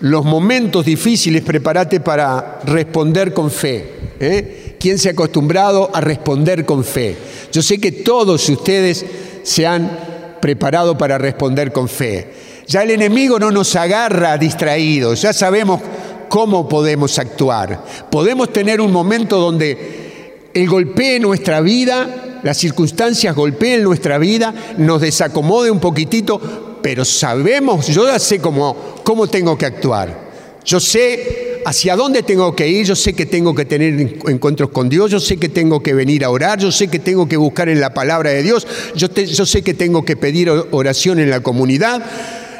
los 0.00 0.26
momentos 0.26 0.84
difíciles, 0.84 1.40
prepárate 1.42 1.98
para 2.00 2.60
responder 2.66 3.32
con 3.32 3.50
fe. 3.50 4.12
¿eh? 4.20 4.76
¿Quién 4.78 4.98
se 4.98 5.08
ha 5.08 5.12
acostumbrado 5.12 5.88
a 5.90 6.02
responder 6.02 6.66
con 6.66 6.84
fe? 6.84 7.16
Yo 7.50 7.62
sé 7.62 7.80
que 7.80 7.92
todos 7.92 8.46
ustedes 8.46 9.06
se 9.42 9.66
han 9.66 10.36
preparado 10.42 10.98
para 10.98 11.16
responder 11.16 11.72
con 11.72 11.88
fe. 11.88 12.30
Ya 12.66 12.82
el 12.82 12.90
enemigo 12.90 13.38
no 13.38 13.50
nos 13.50 13.74
agarra 13.74 14.36
distraídos, 14.36 15.22
ya 15.22 15.32
sabemos 15.32 15.80
cómo 16.28 16.68
podemos 16.68 17.18
actuar. 17.18 17.82
Podemos 18.10 18.52
tener 18.52 18.82
un 18.82 18.92
momento 18.92 19.38
donde 19.38 20.50
el 20.52 20.68
golpee 20.68 21.18
nuestra 21.18 21.62
vida, 21.62 22.40
las 22.42 22.58
circunstancias 22.58 23.34
golpeen 23.34 23.82
nuestra 23.82 24.18
vida, 24.18 24.52
nos 24.76 25.00
desacomode 25.00 25.70
un 25.70 25.80
poquitito, 25.80 26.68
pero 26.82 27.04
sabemos, 27.04 27.86
yo 27.88 28.06
ya 28.06 28.18
sé 28.18 28.38
cómo, 28.38 28.96
cómo 29.02 29.28
tengo 29.28 29.56
que 29.56 29.66
actuar. 29.66 30.30
Yo 30.64 30.80
sé 30.80 31.62
hacia 31.64 31.96
dónde 31.96 32.22
tengo 32.22 32.54
que 32.54 32.68
ir, 32.68 32.86
yo 32.86 32.96
sé 32.96 33.14
que 33.14 33.26
tengo 33.26 33.54
que 33.54 33.64
tener 33.64 34.18
encuentros 34.26 34.70
con 34.70 34.88
Dios, 34.88 35.10
yo 35.10 35.20
sé 35.20 35.36
que 35.36 35.48
tengo 35.48 35.82
que 35.82 35.94
venir 35.94 36.24
a 36.24 36.30
orar, 36.30 36.58
yo 36.58 36.72
sé 36.72 36.88
que 36.88 36.98
tengo 36.98 37.28
que 37.28 37.36
buscar 37.36 37.68
en 37.68 37.80
la 37.80 37.92
palabra 37.94 38.30
de 38.30 38.42
Dios, 38.42 38.66
yo, 38.94 39.08
yo 39.08 39.46
sé 39.46 39.62
que 39.62 39.74
tengo 39.74 40.04
que 40.04 40.16
pedir 40.16 40.50
oración 40.70 41.18
en 41.18 41.30
la 41.30 41.40
comunidad. 41.40 42.02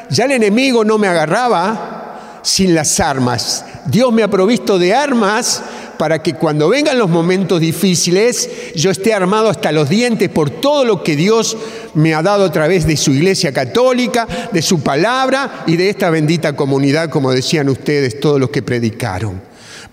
Ya 0.09 0.25
el 0.25 0.31
enemigo 0.31 0.83
no 0.83 0.97
me 0.97 1.07
agarraba 1.07 2.39
sin 2.43 2.75
las 2.75 2.99
armas. 2.99 3.65
Dios 3.85 4.11
me 4.11 4.23
ha 4.23 4.27
provisto 4.29 4.77
de 4.77 4.93
armas 4.93 5.63
para 6.01 6.23
que 6.23 6.33
cuando 6.33 6.67
vengan 6.67 6.97
los 6.97 7.11
momentos 7.11 7.61
difíciles 7.61 8.49
yo 8.73 8.89
esté 8.89 9.13
armado 9.13 9.49
hasta 9.49 9.71
los 9.71 9.87
dientes 9.87 10.29
por 10.29 10.49
todo 10.49 10.83
lo 10.83 11.03
que 11.03 11.15
Dios 11.15 11.55
me 11.93 12.15
ha 12.15 12.23
dado 12.23 12.45
a 12.45 12.51
través 12.51 12.87
de 12.87 12.97
su 12.97 13.11
iglesia 13.11 13.53
católica, 13.53 14.27
de 14.51 14.63
su 14.63 14.81
palabra 14.81 15.63
y 15.67 15.75
de 15.75 15.91
esta 15.91 16.09
bendita 16.09 16.55
comunidad, 16.55 17.11
como 17.11 17.31
decían 17.31 17.69
ustedes, 17.69 18.19
todos 18.19 18.39
los 18.39 18.49
que 18.49 18.63
predicaron. 18.63 19.43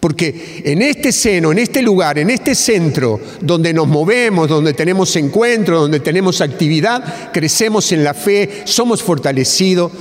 Porque 0.01 0.63
en 0.65 0.81
este 0.81 1.13
seno, 1.13 1.53
en 1.53 1.59
este 1.59 1.83
lugar, 1.83 2.19
en 2.19 2.31
este 2.31 2.55
centro 2.55 3.21
donde 3.43 3.75
nos 3.75 3.87
movemos, 3.87 4.49
donde 4.49 4.73
tenemos 4.73 5.15
encuentros, 5.15 5.83
donde 5.83 6.01
tenemos 6.01 6.41
actividad, 6.41 7.31
crecemos 7.35 7.93
en 7.93 8.03
la 8.03 8.15
fe, 8.15 8.63
somos 8.65 9.03
fortalecidos 9.03 9.93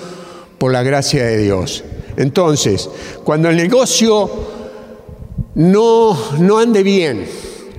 por 0.57 0.71
la 0.71 0.83
gracia 0.83 1.25
de 1.25 1.37
Dios. 1.39 1.83
Entonces, 2.15 2.89
cuando 3.25 3.49
el 3.49 3.57
negocio 3.57 4.55
no, 5.57 6.37
no 6.39 6.59
ande 6.59 6.83
bien, 6.83 7.25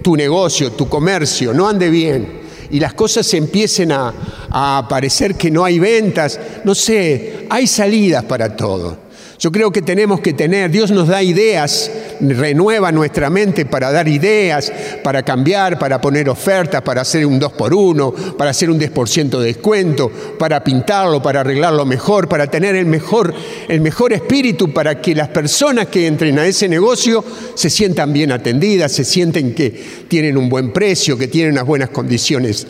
tu 0.02 0.16
negocio, 0.16 0.72
tu 0.72 0.88
comercio, 0.88 1.54
no 1.54 1.68
ande 1.68 1.90
bien, 1.90 2.40
y 2.70 2.80
las 2.80 2.92
cosas 2.92 3.32
empiecen 3.34 3.92
a, 3.92 4.12
a 4.50 4.86
parecer 4.88 5.36
que 5.36 5.50
no 5.50 5.64
hay 5.64 5.78
ventas, 5.78 6.38
no 6.64 6.74
sé, 6.74 7.46
hay 7.48 7.66
salidas 7.66 8.24
para 8.24 8.54
todo. 8.56 9.07
Yo 9.38 9.52
creo 9.52 9.70
que 9.70 9.82
tenemos 9.82 10.18
que 10.18 10.32
tener, 10.32 10.68
Dios 10.68 10.90
nos 10.90 11.06
da 11.06 11.22
ideas, 11.22 11.92
renueva 12.20 12.90
nuestra 12.90 13.30
mente 13.30 13.64
para 13.64 13.92
dar 13.92 14.08
ideas, 14.08 14.72
para 15.04 15.22
cambiar, 15.22 15.78
para 15.78 16.00
poner 16.00 16.28
ofertas, 16.28 16.82
para 16.82 17.02
hacer 17.02 17.24
un 17.24 17.38
2 17.38 17.52
por 17.52 17.72
1 17.72 18.14
para 18.36 18.50
hacer 18.50 18.68
un 18.68 18.80
10% 18.80 19.38
de 19.38 19.46
descuento, 19.46 20.10
para 20.10 20.64
pintarlo, 20.64 21.22
para 21.22 21.42
arreglarlo 21.42 21.86
mejor, 21.86 22.28
para 22.28 22.48
tener 22.48 22.74
el 22.74 22.86
mejor, 22.86 23.32
el 23.68 23.80
mejor 23.80 24.12
espíritu 24.12 24.72
para 24.72 25.00
que 25.00 25.14
las 25.14 25.28
personas 25.28 25.86
que 25.86 26.08
entren 26.08 26.36
a 26.40 26.44
ese 26.44 26.68
negocio 26.68 27.24
se 27.54 27.70
sientan 27.70 28.12
bien 28.12 28.32
atendidas, 28.32 28.90
se 28.90 29.04
sienten 29.04 29.54
que 29.54 29.70
tienen 30.08 30.36
un 30.36 30.48
buen 30.48 30.72
precio, 30.72 31.16
que 31.16 31.28
tienen 31.28 31.52
unas 31.52 31.64
buenas 31.64 31.90
condiciones 31.90 32.66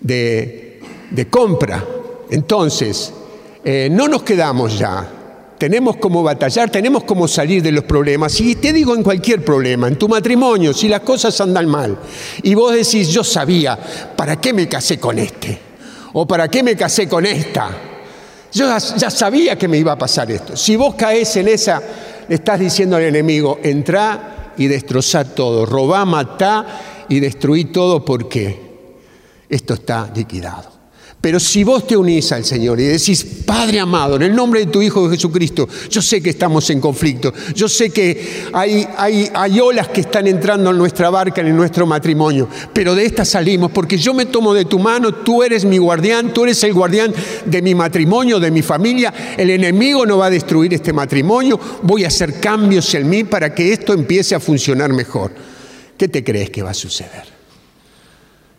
de, 0.00 0.80
compra. 1.28 1.84
Entonces, 2.30 3.12
eh, 3.62 3.88
no 3.90 4.08
nos 4.08 4.22
quedamos 4.22 4.78
ya 4.78 5.19
tenemos 5.60 5.98
como 5.98 6.22
batallar, 6.22 6.70
tenemos 6.70 7.04
como 7.04 7.28
salir 7.28 7.62
de 7.62 7.70
los 7.70 7.84
problemas. 7.84 8.40
Y 8.40 8.54
te 8.54 8.72
digo 8.72 8.94
en 8.94 9.02
cualquier 9.02 9.44
problema, 9.44 9.88
en 9.88 9.96
tu 9.96 10.08
matrimonio, 10.08 10.72
si 10.72 10.88
las 10.88 11.00
cosas 11.00 11.38
andan 11.38 11.66
mal, 11.68 11.98
y 12.42 12.54
vos 12.54 12.72
decís, 12.72 13.08
yo 13.08 13.22
sabía, 13.22 13.78
¿para 14.16 14.40
qué 14.40 14.54
me 14.54 14.66
casé 14.66 14.98
con 14.98 15.18
este? 15.18 15.60
¿O 16.14 16.26
para 16.26 16.48
qué 16.48 16.62
me 16.62 16.74
casé 16.74 17.06
con 17.06 17.26
esta? 17.26 17.68
Yo 18.50 18.74
ya 18.96 19.10
sabía 19.10 19.58
que 19.58 19.68
me 19.68 19.76
iba 19.76 19.92
a 19.92 19.98
pasar 19.98 20.30
esto. 20.30 20.56
Si 20.56 20.76
vos 20.76 20.94
caes 20.94 21.36
en 21.36 21.48
esa, 21.48 21.82
le 22.26 22.36
estás 22.36 22.58
diciendo 22.58 22.96
al 22.96 23.02
enemigo, 23.02 23.58
entra 23.62 24.52
y 24.56 24.66
destrozá 24.66 25.24
todo, 25.24 25.66
robá, 25.66 26.06
matá 26.06 27.04
y 27.06 27.20
destruí 27.20 27.66
todo 27.66 28.02
porque 28.02 28.58
esto 29.46 29.74
está 29.74 30.10
liquidado. 30.14 30.69
Pero 31.20 31.38
si 31.38 31.64
vos 31.64 31.86
te 31.86 31.98
unís 31.98 32.32
al 32.32 32.46
Señor 32.46 32.80
y 32.80 32.84
decís, 32.84 33.26
Padre 33.44 33.78
amado, 33.78 34.16
en 34.16 34.22
el 34.22 34.34
nombre 34.34 34.60
de 34.60 34.72
tu 34.72 34.80
Hijo 34.80 35.10
Jesucristo, 35.10 35.68
yo 35.90 36.00
sé 36.00 36.22
que 36.22 36.30
estamos 36.30 36.70
en 36.70 36.80
conflicto, 36.80 37.34
yo 37.54 37.68
sé 37.68 37.90
que 37.90 38.46
hay, 38.54 39.60
olas 39.60 39.88
que 39.88 40.00
están 40.00 40.26
entrando 40.26 40.70
en 40.70 40.78
nuestra 40.78 41.10
barca, 41.10 41.42
en 41.42 41.54
nuestro 41.54 41.86
matrimonio, 41.86 42.48
pero 42.72 42.94
de 42.94 43.04
esta 43.04 43.26
salimos 43.26 43.70
porque 43.70 43.98
yo 43.98 44.14
me 44.14 44.26
tomo 44.26 44.54
de 44.54 44.64
tu 44.64 44.78
mano, 44.78 45.12
tú 45.12 45.42
eres 45.42 45.66
mi 45.66 45.76
guardián, 45.76 46.32
tú 46.32 46.44
eres 46.44 46.64
el 46.64 46.72
guardián 46.72 47.12
de 47.44 47.60
mi 47.60 47.74
matrimonio, 47.74 48.40
de 48.40 48.50
mi 48.50 48.62
familia, 48.62 49.12
el 49.36 49.50
enemigo 49.50 50.06
no 50.06 50.16
va 50.16 50.26
a 50.26 50.30
destruir 50.30 50.72
este 50.72 50.94
matrimonio, 50.94 51.60
voy 51.82 52.04
a 52.04 52.08
hacer 52.08 52.40
cambios 52.40 52.94
en 52.94 53.10
mí 53.10 53.24
para 53.24 53.54
que 53.54 53.74
esto 53.74 53.92
empiece 53.92 54.34
a 54.34 54.40
funcionar 54.40 54.90
mejor. 54.94 55.32
¿Qué 55.98 56.08
te 56.08 56.24
crees 56.24 56.48
que 56.48 56.62
va 56.62 56.70
a 56.70 56.74
suceder? 56.74 57.24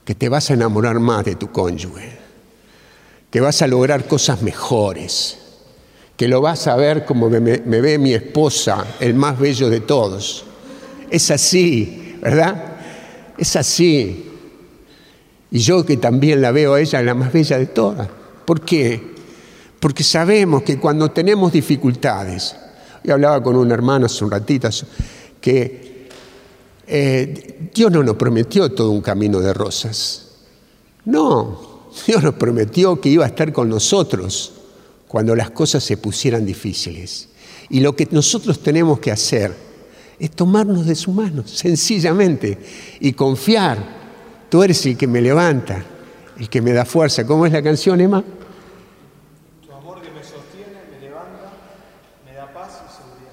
Que 0.06 0.13
te 0.13 0.30
vas 0.30 0.51
a 0.51 0.53
enamorar 0.53 1.00
más 1.00 1.25
de 1.25 1.36
tu 1.36 1.51
cónyuge 1.51 2.21
que 3.32 3.40
vas 3.40 3.62
a 3.62 3.68
lograr 3.68 4.08
cosas 4.08 4.42
mejores, 4.42 5.38
que 6.18 6.28
lo 6.28 6.42
vas 6.42 6.68
a 6.68 6.76
ver 6.76 7.06
como 7.06 7.30
me, 7.30 7.40
ve 7.40 7.98
mi 7.98 8.14
esposa, 8.14 8.86
el 9.00 9.16
más 9.16 9.40
bello 9.40 9.70
de 9.70 9.80
todos. 9.80 10.44
Es 11.10 11.32
así, 11.32 12.18
¿verdad? 12.22 12.76
Es 13.38 13.56
así. 13.56 14.28
Y 15.50 15.60
yo 15.60 15.86
que 15.86 15.98
también 15.98 16.42
la 16.42 16.52
veo 16.52 16.74
a 16.74 16.82
ella 16.82 17.02
la 17.02 17.16
más 17.16 17.32
bella 17.32 17.58
de 17.58 17.68
todas. 17.68 18.08
¿Por 18.46 18.62
qué? 18.62 19.02
Porque 19.80 20.04
sabemos 20.04 20.64
que 20.64 20.78
cuando 20.78 21.10
tenemos 21.10 21.54
dificultades, 21.54 22.56
yo 23.04 23.14
hablaba 23.14 23.42
con 23.42 23.56
un 23.56 23.72
hermano 23.72 24.06
hace 24.06 24.24
un 24.24 24.32
ratito, 24.32 24.70
que 25.40 26.08
eh, 26.86 27.70
Dios 27.74 27.92
no 27.92 28.04
nos 28.04 28.18
prometió 28.18 28.70
todo 28.74 28.92
un 28.92 29.02
camino 29.02 29.40
de 29.40 29.54
rosas. 29.54 30.28
No, 31.06 31.71
Dios 32.08 32.24
nos 32.24 32.36
prometió 32.36 33.00
que 33.00 33.10
iba 33.10 33.26
a 33.26 33.28
estar 33.28 33.52
con 33.52 33.70
nosotros 33.70 34.54
cuando 35.08 35.36
las 35.36 35.52
cosas 35.52 35.84
se 35.84 35.98
pusieran 35.98 36.46
difíciles. 36.46 37.30
Y 37.70 37.80
lo 37.80 37.96
que 37.96 38.08
nosotros 38.12 38.60
tenemos 38.60 39.00
que 39.00 39.12
hacer 39.12 39.54
es 40.20 40.32
tomarnos 40.32 40.86
de 40.86 40.96
su 40.96 41.12
mano, 41.12 41.44
sencillamente, 41.46 42.58
y 43.00 43.14
confiar. 43.14 44.02
Tú 44.50 44.64
eres 44.64 44.86
el 44.86 44.98
que 44.98 45.08
me 45.08 45.22
levanta, 45.22 45.84
el 46.38 46.50
que 46.50 46.62
me 46.62 46.74
da 46.74 46.86
fuerza. 46.86 47.26
¿Cómo 47.26 47.46
es 47.46 47.54
la 47.54 47.62
canción, 47.62 48.00
Emma? 48.02 48.24
Tu 49.62 49.72
amor 49.72 50.02
que 50.02 50.12
me 50.12 50.24
sostiene, 50.24 50.80
me 50.92 51.00
levanta, 51.00 51.52
me 52.26 52.34
da 52.36 52.54
paz 52.54 52.82
y 52.86 52.96
seguridad. 52.96 53.32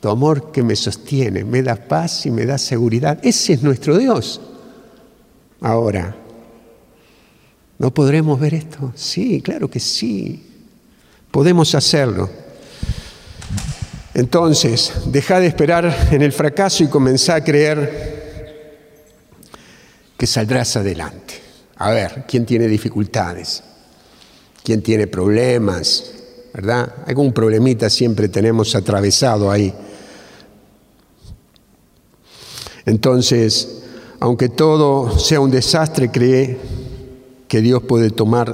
Tu 0.00 0.08
amor 0.08 0.52
que 0.52 0.62
me 0.62 0.76
sostiene, 0.76 1.44
me 1.44 1.62
da 1.62 1.76
paz 1.76 2.26
y 2.26 2.30
me 2.30 2.44
da 2.46 2.58
seguridad. 2.58 3.18
Ese 3.22 3.52
es 3.52 3.62
nuestro 3.62 3.96
Dios. 3.96 4.40
Ahora, 5.60 6.16
¿No 7.78 7.92
podremos 7.92 8.38
ver 8.38 8.54
esto? 8.54 8.92
Sí, 8.94 9.40
claro 9.40 9.68
que 9.68 9.80
sí. 9.80 10.42
Podemos 11.30 11.74
hacerlo. 11.74 12.30
Entonces, 14.14 14.92
deja 15.06 15.40
de 15.40 15.48
esperar 15.48 16.08
en 16.12 16.22
el 16.22 16.32
fracaso 16.32 16.84
y 16.84 16.88
comenzá 16.88 17.34
a 17.36 17.44
creer 17.44 18.14
que 20.16 20.26
saldrás 20.26 20.76
adelante. 20.76 21.34
A 21.76 21.90
ver, 21.90 22.24
¿quién 22.28 22.46
tiene 22.46 22.68
dificultades? 22.68 23.64
¿Quién 24.62 24.82
tiene 24.82 25.08
problemas? 25.08 26.12
¿Verdad? 26.54 26.94
Algún 27.06 27.32
problemita 27.32 27.90
siempre 27.90 28.28
tenemos 28.28 28.76
atravesado 28.76 29.50
ahí. 29.50 29.74
Entonces, 32.86 33.82
aunque 34.20 34.48
todo 34.48 35.18
sea 35.18 35.40
un 35.40 35.50
desastre, 35.50 36.12
cree 36.12 36.58
que 37.54 37.62
Dios 37.62 37.84
puede 37.84 38.10
tomar 38.10 38.52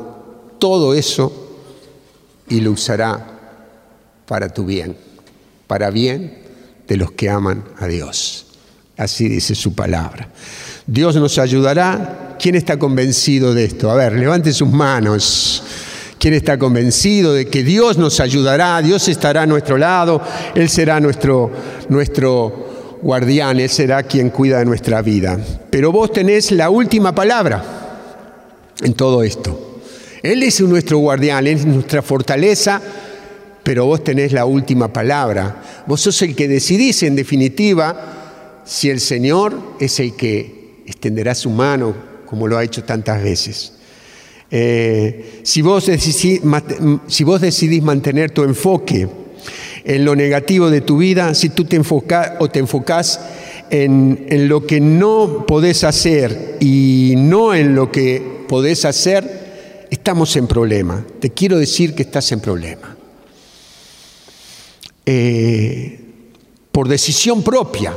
todo 0.58 0.92
eso 0.92 1.32
y 2.50 2.60
lo 2.60 2.72
usará 2.72 3.38
para 4.26 4.50
tu 4.50 4.66
bien, 4.66 4.94
para 5.66 5.88
bien 5.88 6.36
de 6.86 6.98
los 6.98 7.12
que 7.12 7.30
aman 7.30 7.64
a 7.78 7.86
Dios. 7.86 8.44
Así 8.98 9.26
dice 9.26 9.54
su 9.54 9.74
palabra. 9.74 10.28
Dios 10.86 11.16
nos 11.16 11.38
ayudará. 11.38 12.36
¿Quién 12.38 12.56
está 12.56 12.78
convencido 12.78 13.54
de 13.54 13.64
esto? 13.64 13.90
A 13.90 13.94
ver, 13.94 14.12
levante 14.12 14.52
sus 14.52 14.68
manos. 14.68 15.62
¿Quién 16.18 16.34
está 16.34 16.58
convencido 16.58 17.32
de 17.32 17.46
que 17.46 17.64
Dios 17.64 17.96
nos 17.96 18.20
ayudará? 18.20 18.82
Dios 18.82 19.08
estará 19.08 19.44
a 19.44 19.46
nuestro 19.46 19.78
lado. 19.78 20.20
Él 20.54 20.68
será 20.68 21.00
nuestro, 21.00 21.50
nuestro 21.88 22.98
guardián. 23.00 23.60
Él 23.60 23.70
será 23.70 24.02
quien 24.02 24.28
cuida 24.28 24.58
de 24.58 24.66
nuestra 24.66 25.00
vida. 25.00 25.38
Pero 25.70 25.90
vos 25.90 26.12
tenés 26.12 26.52
la 26.52 26.68
última 26.68 27.14
palabra 27.14 27.79
en 28.82 28.94
todo 28.94 29.22
esto. 29.22 29.70
Él 30.22 30.42
es 30.42 30.60
nuestro 30.60 30.98
guardián, 30.98 31.46
Él 31.46 31.56
es 31.56 31.66
nuestra 31.66 32.02
fortaleza, 32.02 32.80
pero 33.62 33.86
vos 33.86 34.04
tenés 34.04 34.32
la 34.32 34.44
última 34.44 34.92
palabra. 34.92 35.84
Vos 35.86 36.00
sos 36.00 36.20
el 36.22 36.34
que 36.34 36.48
decidís, 36.48 37.02
en 37.02 37.16
definitiva, 37.16 38.62
si 38.64 38.90
el 38.90 39.00
Señor 39.00 39.58
es 39.80 40.00
el 40.00 40.14
que 40.14 40.82
extenderá 40.86 41.34
su 41.34 41.50
mano, 41.50 41.94
como 42.26 42.46
lo 42.46 42.58
ha 42.58 42.64
hecho 42.64 42.84
tantas 42.84 43.22
veces. 43.22 43.72
Eh, 44.50 45.40
si, 45.42 45.62
vos 45.62 45.86
decidís, 45.86 46.42
mantener 47.82 48.30
tu 48.32 48.42
enfoque 48.42 49.08
en 49.84 50.04
lo 50.04 50.16
negativo 50.16 50.70
de 50.70 50.80
tu 50.80 50.98
vida, 50.98 51.34
si 51.34 51.50
tú 51.50 51.64
te 51.64 51.76
enfocás 51.76 52.32
o 52.40 52.48
te 52.48 52.58
enfocás 52.58 53.20
en, 53.70 54.26
en, 54.28 54.48
lo 54.48 54.66
que 54.66 54.80
no 54.80 55.44
podés 55.46 55.84
hacer 55.84 56.56
y 56.60 57.14
no 57.16 57.54
en 57.54 57.76
lo 57.76 57.92
que 57.92 58.39
podés 58.50 58.84
hacer, 58.84 59.86
estamos 59.92 60.34
en 60.34 60.48
problema. 60.48 61.06
Te 61.20 61.30
quiero 61.30 61.56
decir 61.56 61.94
que 61.94 62.02
estás 62.02 62.32
en 62.32 62.40
problema. 62.40 62.96
Eh, 65.06 66.00
por 66.72 66.88
decisión 66.88 67.44
propia, 67.44 67.96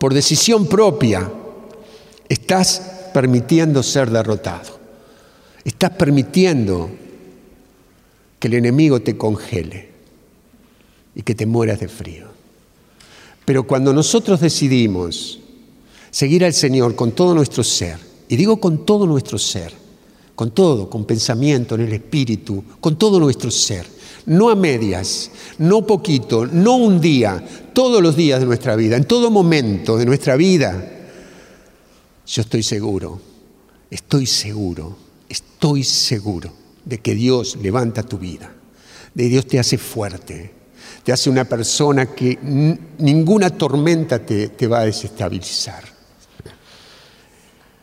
por 0.00 0.14
decisión 0.14 0.68
propia, 0.68 1.30
estás 2.30 3.10
permitiendo 3.12 3.82
ser 3.82 4.08
derrotado. 4.08 4.78
Estás 5.64 5.90
permitiendo 5.90 6.88
que 8.38 8.48
el 8.48 8.54
enemigo 8.54 9.02
te 9.02 9.18
congele 9.18 9.90
y 11.14 11.20
que 11.20 11.34
te 11.34 11.44
mueras 11.44 11.78
de 11.80 11.88
frío. 11.88 12.26
Pero 13.44 13.66
cuando 13.66 13.92
nosotros 13.92 14.40
decidimos 14.40 15.40
seguir 16.10 16.42
al 16.46 16.54
Señor 16.54 16.94
con 16.94 17.12
todo 17.12 17.34
nuestro 17.34 17.62
ser, 17.62 18.07
y 18.28 18.36
digo 18.36 18.60
con 18.60 18.84
todo 18.84 19.06
nuestro 19.06 19.38
ser, 19.38 19.72
con 20.34 20.50
todo, 20.50 20.88
con 20.88 21.04
pensamiento, 21.04 21.74
en 21.74 21.82
el 21.82 21.92
espíritu, 21.94 22.62
con 22.80 22.96
todo 22.96 23.18
nuestro 23.18 23.50
ser, 23.50 23.86
no 24.26 24.50
a 24.50 24.54
medias, 24.54 25.30
no 25.58 25.86
poquito, 25.86 26.46
no 26.46 26.76
un 26.76 27.00
día, 27.00 27.42
todos 27.72 28.02
los 28.02 28.14
días 28.14 28.40
de 28.40 28.46
nuestra 28.46 28.76
vida, 28.76 28.96
en 28.96 29.04
todo 29.04 29.30
momento 29.30 29.96
de 29.96 30.06
nuestra 30.06 30.36
vida. 30.36 30.94
Yo 32.26 32.42
estoy 32.42 32.62
seguro, 32.62 33.20
estoy 33.90 34.26
seguro, 34.26 34.96
estoy 35.28 35.82
seguro 35.82 36.52
de 36.84 36.98
que 36.98 37.14
Dios 37.14 37.56
levanta 37.62 38.02
tu 38.02 38.18
vida, 38.18 38.52
de 39.14 39.24
que 39.24 39.28
Dios 39.30 39.46
te 39.46 39.58
hace 39.58 39.78
fuerte, 39.78 40.52
te 41.02 41.12
hace 41.12 41.30
una 41.30 41.46
persona 41.46 42.06
que 42.14 42.38
ninguna 42.98 43.48
tormenta 43.50 44.18
te, 44.18 44.50
te 44.50 44.66
va 44.66 44.80
a 44.80 44.84
desestabilizar. 44.84 45.97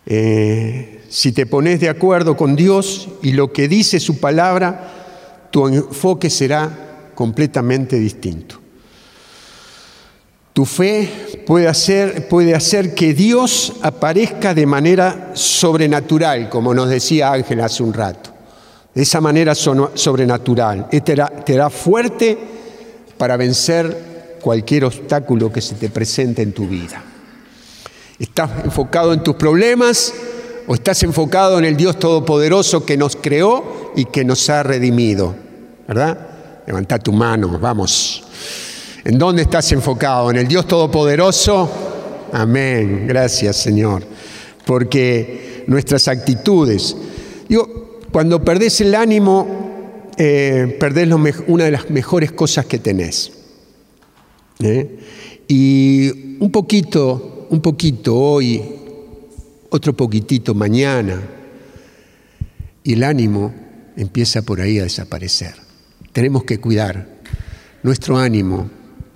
Eh, 0.06 1.02
si 1.10 1.32
te 1.32 1.46
pones 1.46 1.80
de 1.80 1.89
acuerdo 1.89 2.38
con 2.38 2.56
Dios 2.56 3.08
y 3.22 3.32
lo 3.32 3.52
que 3.52 3.68
dice 3.68 4.00
su 4.00 4.20
palabra, 4.20 5.48
tu 5.52 5.68
enfoque 5.68 6.30
será 6.30 7.12
completamente 7.15 7.98
distinto. 7.98 8.60
Tu 10.54 10.65
fe 10.65 11.44
puede 11.46 11.68
hacer, 11.68 12.28
puede 12.28 12.56
hacer 12.56 12.96
que 12.96 13.13
Dios 13.13 13.74
aparezca 13.82 14.54
de 14.54 14.65
manera 14.65 15.32
sobrenatural, 15.34 16.50
como 16.50 16.74
nos 16.74 16.89
decía 16.89 17.32
Ángel 17.32 17.60
hace 17.62 17.84
un 17.84 17.94
rato. 17.94 18.32
De 18.94 19.02
esa 19.02 19.20
manera 19.20 19.54
sobrenatural. 19.54 20.88
Te 20.89 21.12
hará, 21.12 21.28
te 21.28 21.56
hará 21.56 21.70
fuerte 21.70 22.38
para 23.18 23.36
vencer 23.36 24.38
cualquier 24.41 24.86
obstáculo 24.86 25.52
que 25.52 25.60
se 25.60 25.76
te 25.76 25.89
presente 25.89 26.41
en 26.41 26.54
tu 26.54 26.68
vida. 26.68 27.04
¿Estás 28.19 28.49
enfocado 28.63 29.13
en 29.13 29.23
tus 29.23 29.36
problemas 29.36 30.13
o 30.67 30.73
estás 30.73 31.04
enfocado 31.04 31.60
en 31.60 31.65
el 31.65 31.75
Dios 31.75 31.99
Todopoderoso 31.99 32.86
que 32.86 32.97
nos 32.97 33.15
creó 33.15 33.91
y 33.95 34.06
que 34.06 34.23
nos 34.23 34.49
ha 34.49 34.63
redimido? 34.63 35.36
¿verdad? 35.88 36.17
Levanta 36.65 36.97
tu 36.99 37.12
mano, 37.12 37.60
vamos. 37.60 38.23
¿En 39.04 39.17
dónde 39.19 39.43
estás 39.43 39.71
enfocado? 39.71 40.32
¿En 40.32 40.38
el 40.38 40.47
Dios 40.47 40.67
Todopoderoso? 40.67 41.69
Amén, 42.32 43.06
gracias 43.08 43.58
Señor. 43.58 44.04
Porque 44.65 45.63
nuestras 45.67 46.08
actitudes, 46.08 46.95
digo, 47.47 47.99
cuando 48.12 48.43
perdés 48.43 48.82
el 48.82 48.95
ánimo, 48.95 50.10
eh, 50.17 50.75
perdés 50.80 51.10
una 51.47 51.65
de 51.65 51.71
las 51.71 51.89
mejores 51.89 52.32
cosas 52.32 52.65
que 52.65 52.80
tenés. 52.80 53.32
¿eh? 54.60 54.99
Y 55.47 56.38
un 56.39 56.49
poquito, 56.51 57.35
un 57.49 57.62
poquito 57.62 58.15
hoy, 58.15 58.62
otro 59.69 59.95
poquitito 59.95 60.53
mañana, 60.53 61.21
y 62.84 62.93
el 62.93 63.03
ánimo 63.03 63.53
empieza 63.97 64.41
por 64.41 64.62
ahí 64.62 64.79
a 64.79 64.84
desaparecer. 64.84 65.55
Tenemos 66.13 66.43
que 66.43 66.60
cuidar 66.60 67.08
nuestro 67.84 68.17
ánimo, 68.17 68.69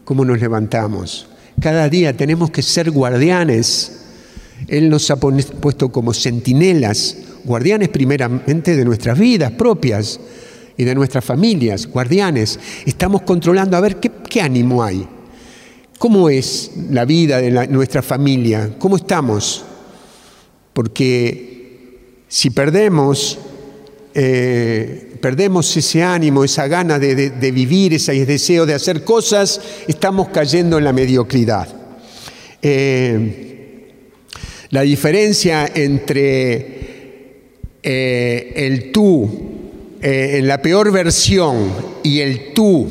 cómo 0.04 0.26
nos 0.26 0.40
levantamos. 0.40 1.28
Cada 1.62 1.90
día 1.90 2.16
tenemos 2.16 2.52
que 2.52 2.62
ser 2.62 2.92
guardianes. 2.92 4.00
Él 4.68 4.90
nos 4.90 5.10
ha 5.12 5.18
puesto 5.18 5.92
como 5.92 6.14
centinelas, 6.14 7.18
guardianes 7.44 7.90
primeramente 7.90 8.76
de 8.76 8.86
nuestras 8.86 9.18
vidas 9.18 9.52
propias 9.52 10.20
y 10.78 10.84
de 10.84 10.96
nuestras 10.96 11.26
familias, 11.26 11.88
guardianes. 11.88 12.60
Estamos 12.86 13.24
controlando 13.24 13.76
a 13.76 13.82
ver 13.82 13.98
qué, 13.98 14.42
ánimo 14.42 14.84
hay. 14.84 15.08
¿Cómo 16.00 16.30
es 16.30 16.72
la 16.90 17.04
vida 17.04 17.42
de 17.42 17.68
nuestra 17.68 18.02
familia? 18.02 18.72
¿Cómo 18.80 18.96
estamos? 18.96 19.66
Porque 20.72 22.24
si 22.30 22.52
perdemos 22.52 23.38
eh, 24.14 25.18
perdemos 25.22 25.76
ese 25.76 26.02
ánimo, 26.02 26.46
esa 26.46 26.68
gana 26.68 26.98
de, 27.00 27.52
vivir, 27.52 27.94
ese 27.94 28.26
deseo 28.26 28.66
de 28.66 28.74
hacer 28.74 29.04
cosas, 29.04 29.60
estamos 29.88 30.30
cayendo 30.30 30.78
en 30.78 30.86
la 30.86 30.94
mediocridad. 30.94 31.68
Eh, 32.62 33.92
la 34.70 34.82
diferencia 34.82 35.70
entre 35.74 36.78
eh, 37.84 38.54
el 38.56 38.92
tú 38.94 39.30
en 40.02 40.48
la 40.48 40.62
peor 40.62 40.94
versión 40.94 41.74
y 42.04 42.22
el 42.22 42.54
tú 42.54 42.88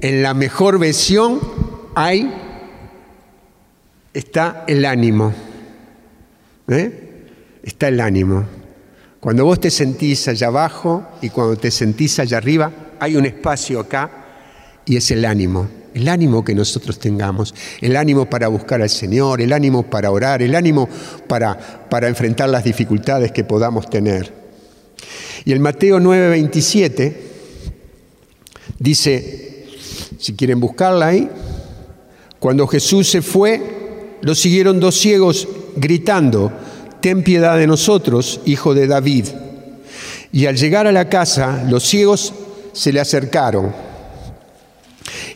en 0.00 0.22
la 0.22 0.34
mejor 0.34 0.78
versión, 0.78 1.38
hay, 2.00 2.32
está 4.14 4.64
el 4.66 4.84
ánimo. 4.84 5.32
Está 7.62 7.88
el 7.88 8.00
ánimo. 8.00 8.46
Cuando 9.18 9.44
vos 9.44 9.60
te 9.60 9.70
sentís 9.70 10.26
allá 10.28 10.46
abajo 10.46 11.06
y 11.20 11.28
cuando 11.28 11.56
te 11.56 11.70
sentís 11.70 12.18
allá 12.18 12.38
arriba, 12.38 12.72
hay 12.98 13.16
un 13.16 13.26
espacio 13.26 13.80
acá 13.80 14.10
y 14.86 14.96
es 14.96 15.10
el 15.10 15.24
ánimo. 15.24 15.68
El 15.92 16.08
ánimo 16.08 16.44
que 16.44 16.54
nosotros 16.54 16.98
tengamos, 16.98 17.52
el 17.80 17.96
ánimo 17.96 18.30
para 18.30 18.48
buscar 18.48 18.80
al 18.80 18.88
Señor, 18.88 19.40
el 19.40 19.52
ánimo 19.52 19.82
para 19.82 20.10
orar, 20.10 20.40
el 20.40 20.54
ánimo 20.54 20.88
para, 21.26 21.58
para 21.90 22.08
enfrentar 22.08 22.48
las 22.48 22.62
dificultades 22.62 23.32
que 23.32 23.42
podamos 23.42 23.90
tener. 23.90 24.32
Y 25.44 25.52
el 25.52 25.60
Mateo 25.60 25.98
9:27 25.98 27.14
dice, 28.78 29.66
si 30.18 30.34
quieren 30.34 30.60
buscarla 30.60 31.08
ahí, 31.08 31.28
cuando 32.40 32.66
Jesús 32.66 33.08
se 33.08 33.20
fue, 33.20 34.16
lo 34.22 34.34
siguieron 34.34 34.80
dos 34.80 34.98
ciegos 34.98 35.46
gritando, 35.76 36.50
ten 37.00 37.22
piedad 37.22 37.58
de 37.58 37.66
nosotros, 37.66 38.40
hijo 38.46 38.74
de 38.74 38.86
David. 38.86 39.26
Y 40.32 40.46
al 40.46 40.56
llegar 40.56 40.86
a 40.86 40.92
la 40.92 41.10
casa, 41.10 41.64
los 41.68 41.84
ciegos 41.84 42.32
se 42.72 42.92
le 42.94 43.00
acercaron. 43.00 43.72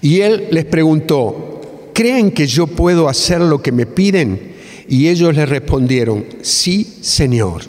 Y 0.00 0.20
él 0.20 0.48
les 0.50 0.64
preguntó, 0.64 1.90
¿creen 1.92 2.30
que 2.30 2.46
yo 2.46 2.66
puedo 2.66 3.08
hacer 3.08 3.42
lo 3.42 3.60
que 3.60 3.72
me 3.72 3.84
piden? 3.84 4.54
Y 4.88 5.08
ellos 5.08 5.34
le 5.34 5.44
respondieron, 5.44 6.24
sí, 6.40 6.98
Señor. 7.02 7.62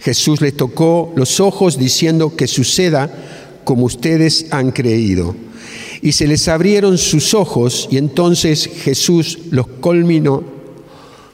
Jesús 0.00 0.40
les 0.40 0.56
tocó 0.56 1.12
los 1.16 1.40
ojos 1.40 1.78
diciendo 1.78 2.34
que 2.34 2.46
suceda 2.46 3.10
como 3.64 3.84
ustedes 3.84 4.46
han 4.50 4.70
creído. 4.70 5.34
Y 6.02 6.12
se 6.12 6.26
les 6.26 6.48
abrieron 6.48 6.96
sus 6.96 7.34
ojos 7.34 7.88
y 7.90 7.98
entonces 7.98 8.68
Jesús 8.82 9.38
los 9.50 9.66
colminó. 9.80 10.42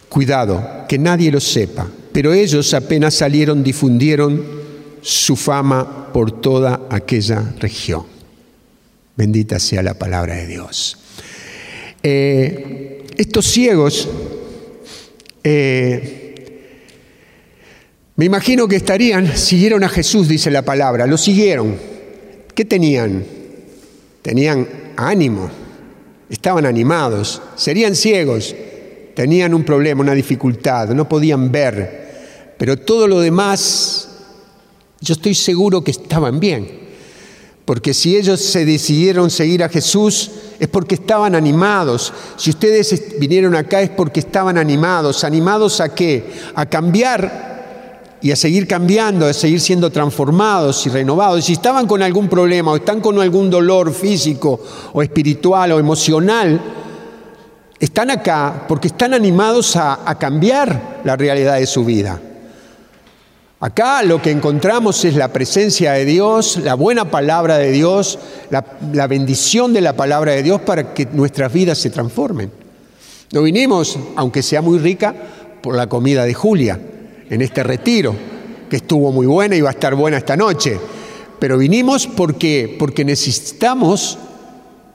Cuidado, 0.08 0.86
que 0.88 0.98
nadie 0.98 1.30
lo 1.30 1.40
sepa. 1.40 1.88
Pero 2.12 2.32
ellos 2.32 2.72
apenas 2.74 3.14
salieron 3.14 3.62
difundieron 3.62 4.42
su 5.02 5.36
fama 5.36 6.10
por 6.12 6.40
toda 6.40 6.86
aquella 6.90 7.54
región. 7.60 8.04
Bendita 9.16 9.60
sea 9.60 9.82
la 9.82 9.94
palabra 9.94 10.34
de 10.34 10.46
Dios. 10.46 10.98
Eh, 12.02 13.04
estos 13.16 13.46
ciegos, 13.46 14.08
eh, 15.44 16.16
me 18.16 18.24
imagino 18.24 18.66
que 18.66 18.76
estarían, 18.76 19.36
siguieron 19.36 19.84
a 19.84 19.88
Jesús, 19.88 20.28
dice 20.28 20.50
la 20.50 20.62
palabra, 20.62 21.06
lo 21.06 21.18
siguieron. 21.18 21.76
¿Qué 22.54 22.64
tenían? 22.64 23.24
Tenían 24.26 24.66
ánimo, 24.96 25.48
estaban 26.28 26.66
animados, 26.66 27.40
serían 27.54 27.94
ciegos, 27.94 28.56
tenían 29.14 29.54
un 29.54 29.62
problema, 29.62 30.00
una 30.00 30.14
dificultad, 30.14 30.88
no 30.88 31.08
podían 31.08 31.52
ver, 31.52 32.54
pero 32.58 32.76
todo 32.76 33.06
lo 33.06 33.20
demás, 33.20 34.08
yo 35.00 35.14
estoy 35.14 35.32
seguro 35.32 35.84
que 35.84 35.92
estaban 35.92 36.40
bien. 36.40 36.68
Porque 37.64 37.94
si 37.94 38.16
ellos 38.16 38.40
se 38.40 38.64
decidieron 38.64 39.30
seguir 39.30 39.62
a 39.62 39.68
Jesús 39.68 40.32
es 40.58 40.66
porque 40.66 40.96
estaban 40.96 41.36
animados. 41.36 42.12
Si 42.36 42.50
ustedes 42.50 43.20
vinieron 43.20 43.54
acá 43.54 43.80
es 43.80 43.90
porque 43.90 44.18
estaban 44.18 44.58
animados. 44.58 45.22
¿Animados 45.22 45.80
a 45.80 45.94
qué? 45.94 46.24
A 46.56 46.66
cambiar 46.66 47.55
y 48.26 48.32
a 48.32 48.36
seguir 48.36 48.66
cambiando, 48.66 49.24
a 49.24 49.32
seguir 49.32 49.60
siendo 49.60 49.88
transformados 49.88 50.84
y 50.84 50.90
renovados. 50.90 51.44
Si 51.44 51.52
estaban 51.52 51.86
con 51.86 52.02
algún 52.02 52.28
problema 52.28 52.72
o 52.72 52.76
están 52.76 53.00
con 53.00 53.20
algún 53.20 53.48
dolor 53.48 53.94
físico 53.94 54.60
o 54.92 55.00
espiritual 55.00 55.70
o 55.70 55.78
emocional, 55.78 56.60
están 57.78 58.10
acá 58.10 58.64
porque 58.66 58.88
están 58.88 59.14
animados 59.14 59.76
a, 59.76 60.00
a 60.04 60.18
cambiar 60.18 61.02
la 61.04 61.14
realidad 61.14 61.60
de 61.60 61.66
su 61.66 61.84
vida. 61.84 62.20
Acá 63.60 64.02
lo 64.02 64.20
que 64.20 64.32
encontramos 64.32 65.04
es 65.04 65.14
la 65.14 65.32
presencia 65.32 65.92
de 65.92 66.04
Dios, 66.04 66.56
la 66.56 66.74
buena 66.74 67.08
palabra 67.08 67.58
de 67.58 67.70
Dios, 67.70 68.18
la, 68.50 69.06
bendición 69.06 69.72
de 69.72 69.82
la 69.82 69.92
palabra 69.92 70.32
de 70.32 70.42
Dios 70.42 70.60
para 70.62 70.92
que 70.94 71.06
nuestras 71.06 71.52
vidas 71.52 71.78
se 71.78 71.90
transformen. 71.90 72.50
No 73.30 73.42
vinimos, 73.42 73.96
aunque 74.16 74.42
sea 74.42 74.62
muy 74.62 74.80
rica, 74.80 75.14
por 75.62 75.76
la 75.76 75.86
comida 75.86 76.24
de 76.24 76.34
Julia 76.34 76.80
en 77.30 77.42
este 77.42 77.62
retiro, 77.62 78.14
que 78.68 78.76
estuvo 78.76 79.12
muy 79.12 79.26
buena 79.26 79.56
y 79.56 79.60
va 79.60 79.70
a 79.70 79.72
estar 79.72 79.94
buena 79.94 80.18
esta 80.18 80.36
noche, 80.36 80.78
pero 81.38 81.58
vinimos 81.58 82.06
porque, 82.06 82.76
porque 82.78 83.04
necesitamos 83.04 84.18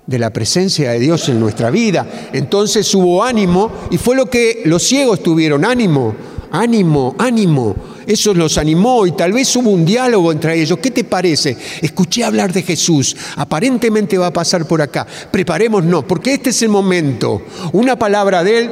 de 0.06 0.20
la 0.20 0.32
presencia 0.32 0.92
de 0.92 1.00
Dios 1.00 1.30
en 1.30 1.40
nuestra 1.40 1.70
vida. 1.70 2.30
Entonces 2.34 2.94
hubo 2.96 3.24
ánimo 3.24 3.72
y 3.92 3.98
fue 3.98 4.16
lo 4.16 4.26
que 4.26 4.64
los 4.66 4.84
ciegos 4.84 5.22
tuvieron, 5.22 5.64
ánimo, 5.64 6.16
ánimo, 6.52 7.16
ánimo. 7.18 7.76
Eso 8.06 8.34
los 8.34 8.58
animó 8.58 9.06
y 9.06 9.12
tal 9.12 9.32
vez 9.32 9.56
hubo 9.56 9.70
un 9.70 9.86
diálogo 9.86 10.32
entre 10.32 10.60
ellos. 10.60 10.80
¿Qué 10.80 10.92
te 10.92 11.04
parece? 11.04 11.56
Escuché 11.82 12.24
hablar 12.24 12.52
de 12.52 12.64
Jesús. 12.64 13.16
Aparentemente 13.38 14.18
va 14.18 14.28
a 14.28 14.34
pasar 14.34 14.66
por 14.66 14.82
acá. 14.82 15.06
Preparémonos, 15.32 16.04
porque 16.06 16.34
este 16.34 16.50
es 16.50 16.62
el 16.64 16.70
momento. 16.70 17.44
Una 17.72 17.98
palabra 17.98 18.44
de 18.44 18.58
Él 18.58 18.72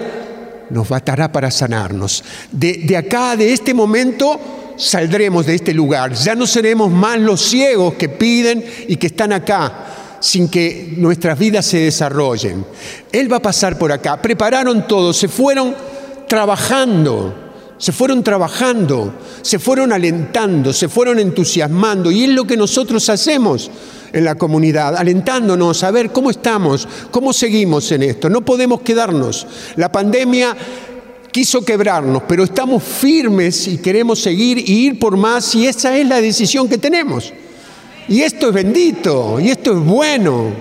nos 0.69 0.88
bastará 0.88 1.32
para 1.32 1.51
sanarnos. 1.51 2.23
De, 2.51 2.73
de 2.86 2.97
acá, 2.97 3.36
de 3.36 3.53
este 3.53 3.73
momento, 3.73 4.39
saldremos 4.77 5.45
de 5.45 5.55
este 5.55 5.73
lugar. 5.73 6.13
Ya 6.13 6.36
no 6.36 6.47
seremos 6.47 6.91
más 6.91 7.19
los 7.19 7.41
ciegos 7.41 7.95
que 7.95 8.10
piden 8.10 8.63
y 8.88 8.95
que 8.95 9.08
están 9.08 9.34
acá 9.34 10.17
sin 10.21 10.49
que 10.49 10.93
nuestras 10.97 11.39
vidas 11.39 11.65
se 11.65 11.79
desarrollen. 11.79 12.65
Él 13.12 13.32
va 13.32 13.38
a 13.38 13.41
pasar 13.41 13.77
por 13.77 13.91
acá. 13.91 14.21
Prepararon 14.21 14.88
todo, 14.88 15.13
se 15.13 15.27
fueron 15.27 15.75
trabajando 16.27 17.49
se 17.79 17.93
fueron 17.93 18.23
trabajando, 18.23 19.13
se 19.41 19.58
fueron 19.58 19.93
alentando, 19.93 20.73
se 20.73 20.89
fueron 20.89 21.17
entusiasmando. 21.17 22.12
Y 22.12 22.25
es 22.25 22.29
lo 22.29 22.45
que 22.45 22.58
nosotros 22.58 23.10
hacemos 23.10 23.71
en 24.13 24.24
la 24.24 24.36
comunidad, 24.36 24.95
alentándonos 24.95 25.84
a 25.84 25.91
ver 25.91 26.12
cómo 26.12 26.30
estamos, 26.30 26.88
cómo 27.12 27.34
seguimos 27.34 27.91
en 27.91 28.04
esto. 28.04 28.30
No 28.30 28.41
podemos 28.41 28.82
quedarnos. 28.82 29.45
La 29.76 29.91
pandemia 29.91 30.56
quiso 31.32 31.63
quebrarnos, 31.63 32.24
pero 32.28 32.43
estamos 32.43 32.84
firmes 32.84 33.67
y 33.67 33.78
queremos 33.78 34.19
seguir 34.19 34.58
y 34.58 34.88
ir 34.88 35.00
por 35.00 35.17
más 35.17 35.54
y 35.56 35.67
esa 35.67 35.95
es 35.98 36.08
la 36.08 36.22
decisión 36.22 36.67
que 36.67 36.78
tenemos. 36.78 37.34
Y 38.08 38.22
esto 38.22 38.48
es 38.48 38.54
bendito, 38.54 39.39
y 39.39 39.50
esto 39.50 39.74
es 39.74 39.80
bueno, 39.80 40.52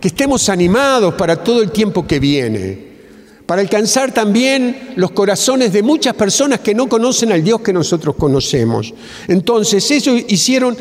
que 0.00 0.08
estemos 0.08 0.48
animados 0.48 1.14
para 1.14 1.42
todo 1.42 1.60
el 1.60 1.72
tiempo 1.72 2.06
que 2.06 2.20
viene 2.20 2.94
para 3.46 3.60
alcanzar 3.60 4.12
también 4.12 4.94
los 4.96 5.10
corazones 5.10 5.72
de 5.72 5.82
muchas 5.82 6.14
personas 6.14 6.60
que 6.60 6.74
no 6.74 6.88
conocen 6.88 7.32
al 7.32 7.44
Dios 7.44 7.60
que 7.60 7.72
nosotros 7.72 8.16
conocemos. 8.16 8.94
Entonces 9.28 9.90
ellos 9.90 10.22
hicieron 10.28 10.76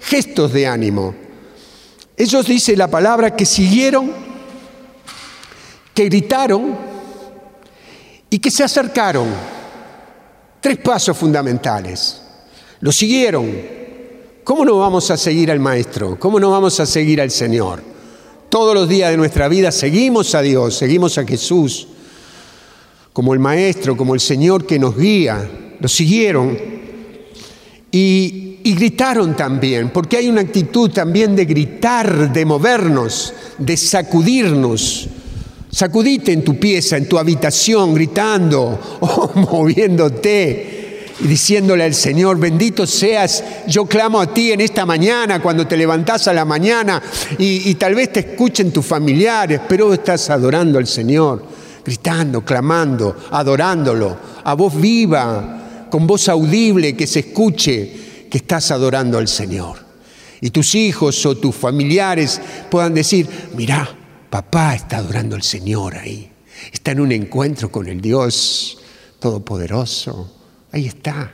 gestos 0.00 0.52
de 0.52 0.66
ánimo. 0.66 1.14
Ellos 2.16 2.46
dice 2.46 2.76
la 2.76 2.88
palabra 2.88 3.34
que 3.34 3.46
siguieron, 3.46 4.12
que 5.94 6.04
gritaron 6.04 6.76
y 8.28 8.38
que 8.38 8.50
se 8.50 8.64
acercaron. 8.64 9.28
Tres 10.60 10.78
pasos 10.78 11.16
fundamentales. 11.16 12.22
Lo 12.80 12.92
siguieron. 12.92 13.50
¿Cómo 14.44 14.64
no 14.64 14.78
vamos 14.78 15.10
a 15.10 15.16
seguir 15.16 15.50
al 15.50 15.60
Maestro? 15.60 16.18
¿Cómo 16.18 16.38
no 16.38 16.50
vamos 16.50 16.78
a 16.80 16.86
seguir 16.86 17.20
al 17.20 17.30
Señor? 17.30 17.82
Todos 18.48 18.74
los 18.74 18.88
días 18.88 19.10
de 19.10 19.16
nuestra 19.16 19.48
vida 19.48 19.72
seguimos 19.72 20.34
a 20.34 20.42
Dios, 20.42 20.74
seguimos 20.76 21.16
a 21.16 21.24
Jesús 21.24 21.88
como 23.12 23.34
el 23.34 23.40
Maestro, 23.40 23.96
como 23.96 24.14
el 24.14 24.20
Señor 24.20 24.66
que 24.66 24.78
nos 24.78 24.96
guía. 24.96 25.76
Lo 25.80 25.88
siguieron 25.88 26.81
y, 27.92 28.48
gritaron 28.64 29.36
también, 29.36 29.90
porque 29.90 30.16
hay 30.16 30.28
una 30.28 30.40
actitud 30.40 30.90
también 30.90 31.36
de 31.36 31.44
gritar, 31.44 32.32
de 32.32 32.44
movernos, 32.44 33.34
de 33.58 33.76
sacudirnos. 33.76 35.08
Sacudite 35.70 36.32
en 36.32 36.44
tu 36.44 36.58
pieza, 36.58 36.96
en 36.96 37.08
tu 37.08 37.18
habitación, 37.18 37.94
gritando 37.94 38.78
o 39.00 39.30
moviéndote 39.34 41.06
y 41.20 41.26
diciéndole 41.26 41.84
al 41.84 41.94
Señor, 41.94 42.38
bendito 42.38 42.86
seas, 42.86 43.44
yo 43.66 43.86
clamo 43.86 44.20
a 44.20 44.32
ti 44.32 44.52
en 44.52 44.60
esta 44.60 44.86
mañana, 44.86 45.40
cuando 45.40 45.66
te 45.66 45.76
levantás 45.76 46.26
a 46.28 46.32
la 46.32 46.44
mañana 46.44 47.02
y 47.38 47.74
tal 47.74 47.94
vez 47.94 48.12
te 48.12 48.20
escuchen 48.20 48.72
tus 48.72 48.86
familiares, 48.86 49.60
pero 49.68 49.92
estás 49.92 50.30
adorando 50.30 50.78
al 50.78 50.86
Señor 50.86 51.42
gritando, 51.84 52.44
clamando, 52.44 53.16
adorándolo, 53.30 54.16
a 54.44 54.54
voz 54.54 54.80
viva, 54.80 55.61
con 55.92 56.06
voz 56.06 56.30
audible 56.30 56.96
que 56.96 57.06
se 57.06 57.18
escuche 57.18 58.24
que 58.30 58.38
estás 58.38 58.70
adorando 58.70 59.18
al 59.18 59.28
Señor. 59.28 59.76
Y 60.40 60.48
tus 60.48 60.74
hijos 60.74 61.26
o 61.26 61.36
tus 61.36 61.54
familiares 61.54 62.40
puedan 62.70 62.94
decir, 62.94 63.28
mirá, 63.54 63.86
papá 64.30 64.74
está 64.74 64.96
adorando 64.96 65.36
al 65.36 65.42
Señor 65.42 65.96
ahí, 65.98 66.32
está 66.72 66.92
en 66.92 67.00
un 67.00 67.12
encuentro 67.12 67.70
con 67.70 67.88
el 67.88 68.00
Dios 68.00 68.78
Todopoderoso, 69.18 70.34
ahí 70.72 70.86
está, 70.86 71.30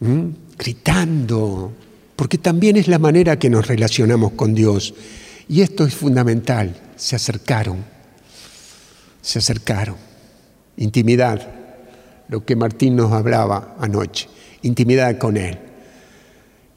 ¿Mm? 0.00 0.26
gritando, 0.58 1.72
porque 2.14 2.36
también 2.36 2.76
es 2.76 2.86
la 2.86 2.98
manera 2.98 3.38
que 3.38 3.48
nos 3.48 3.66
relacionamos 3.66 4.32
con 4.32 4.52
Dios. 4.52 4.92
Y 5.48 5.62
esto 5.62 5.86
es 5.86 5.94
fundamental, 5.94 6.76
se 6.96 7.16
acercaron 7.16 7.98
se 9.28 9.40
acercaron. 9.40 9.96
Intimidad, 10.78 11.57
lo 12.28 12.44
que 12.44 12.56
Martín 12.56 12.96
nos 12.96 13.12
hablaba 13.12 13.76
anoche, 13.78 14.28
intimidad 14.62 15.18
con 15.18 15.36
Él, 15.36 15.58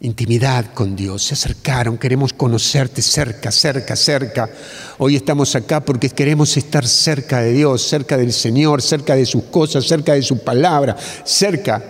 intimidad 0.02 0.74
con 0.74 0.96
Dios, 0.96 1.24
se 1.24 1.34
acercaron, 1.34 1.98
queremos 1.98 2.34
conocerte 2.34 3.02
cerca, 3.02 3.52
cerca, 3.52 3.96
cerca. 3.96 4.50
Hoy 4.98 5.16
estamos 5.16 5.56
acá 5.56 5.82
porque 5.82 6.10
queremos 6.10 6.56
estar 6.58 6.88
cerca 6.88 7.42
de 7.42 7.54
Dios, 7.54 7.82
cerca 7.82 8.18
del 8.18 8.34
Señor, 8.34 8.82
cerca 8.82 9.16
de 9.16 9.26
sus 9.26 9.44
cosas, 9.44 9.86
cerca 9.86 10.14
de 10.14 10.22
su 10.24 10.44
palabra, 10.44 10.96
cerca 11.24 11.84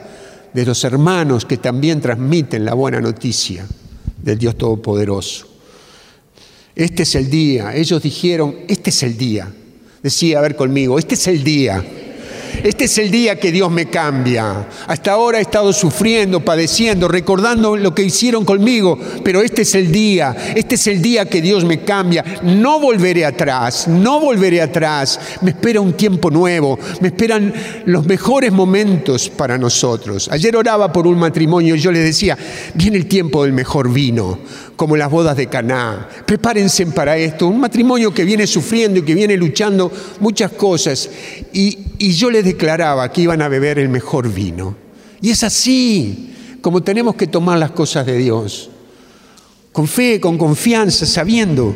de 0.54 0.66
los 0.66 0.84
hermanos 0.84 1.46
que 1.46 1.58
también 1.58 2.02
transmiten 2.02 2.66
la 2.66 2.74
buena 2.74 3.00
noticia 3.00 3.66
del 4.22 4.38
Dios 4.38 4.58
Todopoderoso. 4.58 5.48
Este 6.76 7.04
es 7.04 7.16
el 7.16 7.30
día, 7.30 7.76
ellos 7.76 8.02
dijeron, 8.02 8.56
este 8.68 8.90
es 8.90 9.04
el 9.04 9.18
día 9.18 9.52
Decía, 10.02 10.40
a 10.40 10.42
ver 10.42 10.56
conmigo, 10.56 10.98
este 10.98 11.16
es 11.16 11.28
el 11.28 11.44
día. 11.44 11.84
Este 12.64 12.86
es 12.86 12.98
el 12.98 13.12
día 13.12 13.40
que 13.40 13.52
Dios 13.52 13.72
me 13.72 13.88
cambia. 13.88 14.68
Hasta 14.88 15.12
ahora 15.12 15.40
he 15.40 15.42
estado 15.42 15.74
sufriendo, 15.74 16.40
padeciendo, 16.40 17.08
recordando 17.08 17.76
lo 17.76 17.94
que 17.96 18.04
hicieron 18.04 18.46
conmigo, 18.46 18.98
pero 19.24 19.42
este 19.42 19.64
es 19.64 19.76
el 19.76 19.92
día, 19.92 20.36
este 20.56 20.76
es 20.76 20.88
el 20.88 21.02
día 21.02 21.26
que 21.26 21.42
Dios 21.42 21.66
me 21.66 21.84
cambia. 21.84 22.24
No 22.44 22.80
volveré 22.80 23.26
atrás, 23.26 23.88
no 23.88 24.20
volveré 24.20 24.62
atrás. 24.62 25.20
Me 25.42 25.52
espera 25.52 25.82
un 25.82 25.94
tiempo 25.94 26.30
nuevo, 26.30 26.78
me 27.00 27.10
esperan 27.10 27.54
los 27.86 28.06
mejores 28.06 28.52
momentos 28.52 29.30
para 29.30 29.58
nosotros. 29.58 30.30
Ayer 30.32 30.56
oraba 30.56 30.92
por 30.92 31.08
un 31.08 31.18
matrimonio 31.18 31.76
y 31.76 31.80
yo 31.80 31.92
les 31.92 32.04
decía, 32.04 32.38
viene 32.74 32.98
el 32.98 33.08
tiempo 33.08 33.44
del 33.44 33.54
mejor 33.54 33.92
vino, 33.92 34.40
como 34.82 34.98
las 34.98 35.12
bodas 35.12 35.38
de 35.38 35.46
Caná. 35.46 36.10
Prepárense 36.26 36.88
para 36.88 37.16
esto, 37.16 37.46
un 37.46 37.60
matrimonio 37.60 38.12
que 38.12 38.26
viene 38.26 38.48
sufriendo 38.48 38.98
y 38.98 39.04
que 39.04 39.14
viene 39.14 39.38
luchando 39.38 39.92
muchas 40.20 40.54
cosas. 40.54 41.08
Y, 41.54 41.78
y 42.00 42.14
yo 42.14 42.32
les 42.32 42.44
declaraba 42.44 43.12
que 43.12 43.22
iban 43.22 43.44
a 43.44 43.48
beber 43.48 43.78
el 43.78 43.90
mejor 43.90 44.34
vino. 44.34 44.76
Y 45.22 45.30
es 45.30 45.44
así 45.44 46.34
como 46.62 46.82
tenemos 46.82 47.14
que 47.14 47.28
tomar 47.28 47.60
las 47.60 47.70
cosas 47.70 48.08
de 48.08 48.18
Dios. 48.18 48.72
Con 49.72 49.88
fe, 49.88 50.20
con 50.20 50.40
confianza, 50.40 51.06
sabiendo 51.06 51.76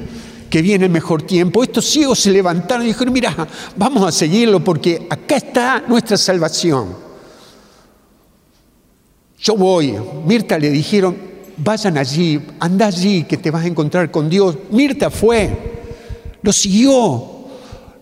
que 0.49 0.63
viene 0.63 0.85
el 0.85 0.91
mejor 0.91 1.21
tiempo. 1.21 1.61
Estos 1.61 1.85
ciegos 1.85 2.19
se 2.19 2.31
levantaron 2.31 2.85
y 2.85 2.87
dijeron, 2.87 3.13
mira, 3.13 3.47
vamos 3.77 4.03
a 4.03 4.11
seguirlo 4.11 4.63
porque 4.63 5.05
acá 5.11 5.37
está 5.37 5.83
nuestra 5.87 6.17
salvación. 6.17 6.95
Yo 9.37 9.55
voy. 9.55 9.93
Mirta 10.25 10.57
le 10.57 10.71
dijeron, 10.71 11.24
vayan 11.57 11.97
allí, 11.97 12.41
anda 12.59 12.87
allí 12.87 13.23
que 13.23 13.37
te 13.37 13.51
vas 13.51 13.63
a 13.63 13.67
encontrar 13.67 14.11
con 14.11 14.29
Dios. 14.29 14.57
Mirta 14.71 15.09
fue, 15.09 15.49
lo 16.41 16.51
siguió, 16.51 17.35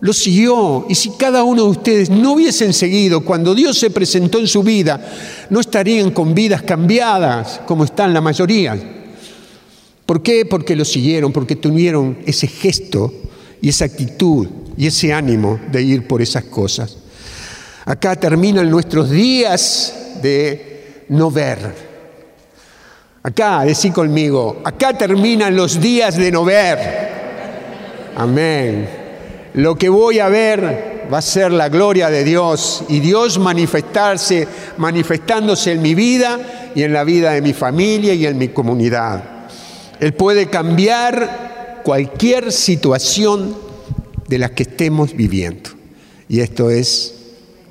lo 0.00 0.12
siguió. 0.12 0.86
Y 0.88 0.94
si 0.94 1.10
cada 1.10 1.42
uno 1.44 1.64
de 1.64 1.70
ustedes 1.70 2.10
no 2.10 2.32
hubiesen 2.32 2.72
seguido 2.72 3.24
cuando 3.24 3.54
Dios 3.54 3.78
se 3.78 3.90
presentó 3.90 4.38
en 4.38 4.48
su 4.48 4.62
vida, 4.62 5.00
no 5.50 5.60
estarían 5.60 6.10
con 6.10 6.34
vidas 6.34 6.62
cambiadas 6.62 7.60
como 7.66 7.84
están 7.84 8.12
la 8.12 8.20
mayoría. 8.20 8.78
¿Por 10.06 10.22
qué? 10.22 10.44
Porque 10.44 10.76
lo 10.76 10.84
siguieron, 10.84 11.32
porque 11.32 11.56
tuvieron 11.56 12.18
ese 12.26 12.46
gesto 12.46 13.12
y 13.62 13.70
esa 13.70 13.86
actitud 13.86 14.46
y 14.76 14.86
ese 14.86 15.12
ánimo 15.12 15.58
de 15.72 15.82
ir 15.82 16.06
por 16.06 16.20
esas 16.20 16.44
cosas. 16.44 16.98
Acá 17.86 18.16
terminan 18.16 18.70
nuestros 18.70 19.10
días 19.10 19.94
de 20.22 21.04
no 21.08 21.30
ver. 21.30 21.93
Acá, 23.26 23.64
decí 23.64 23.90
conmigo, 23.90 24.60
acá 24.64 24.92
terminan 24.92 25.56
los 25.56 25.80
días 25.80 26.14
de 26.18 26.30
no 26.30 26.44
ver. 26.44 26.78
Amén. 28.16 28.86
Lo 29.54 29.76
que 29.76 29.88
voy 29.88 30.18
a 30.18 30.28
ver 30.28 31.06
va 31.10 31.18
a 31.18 31.22
ser 31.22 31.50
la 31.50 31.70
gloria 31.70 32.10
de 32.10 32.22
Dios 32.22 32.84
y 32.86 33.00
Dios 33.00 33.38
manifestarse, 33.38 34.46
manifestándose 34.76 35.72
en 35.72 35.80
mi 35.80 35.94
vida 35.94 36.38
y 36.74 36.82
en 36.82 36.92
la 36.92 37.02
vida 37.02 37.32
de 37.32 37.40
mi 37.40 37.54
familia 37.54 38.12
y 38.12 38.26
en 38.26 38.36
mi 38.36 38.48
comunidad. 38.48 39.24
Él 40.00 40.12
puede 40.12 40.50
cambiar 40.50 41.80
cualquier 41.82 42.52
situación 42.52 43.56
de 44.28 44.38
la 44.38 44.50
que 44.50 44.64
estemos 44.64 45.14
viviendo. 45.14 45.70
Y 46.28 46.40
esto 46.40 46.68
es 46.68 47.14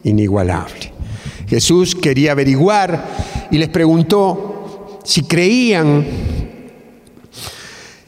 inigualable. 0.04 0.94
Jesús 1.48 1.94
quería 1.94 2.32
averiguar 2.32 3.06
y 3.52 3.60
les 3.60 3.70
preguntó 3.70 4.53
si 5.04 5.24
creían, 5.24 6.06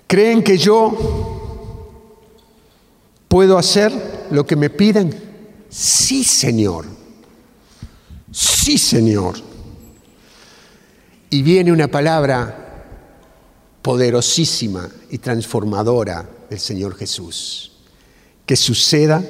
¿creen 0.08 0.44
que 0.44 0.58
yo 0.58 2.22
puedo 3.28 3.58
hacer 3.58 4.28
lo 4.32 4.46
que 4.46 4.56
me 4.56 4.70
piden? 4.70 5.14
Sí, 5.70 6.24
Señor. 6.24 6.86
Sí, 8.32 8.78
Señor. 8.78 9.36
Y 11.30 11.42
viene 11.42 11.72
una 11.72 11.88
palabra 11.88 12.86
poderosísima 13.82 14.90
y 15.10 15.18
transformadora 15.18 16.30
del 16.50 16.60
Señor 16.60 16.96
Jesús. 16.96 17.74
Que 18.46 18.56
suceda 18.56 19.24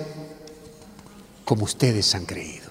como 1.46 1.64
ustedes 1.64 2.14
han 2.16 2.26
creído. 2.26 2.70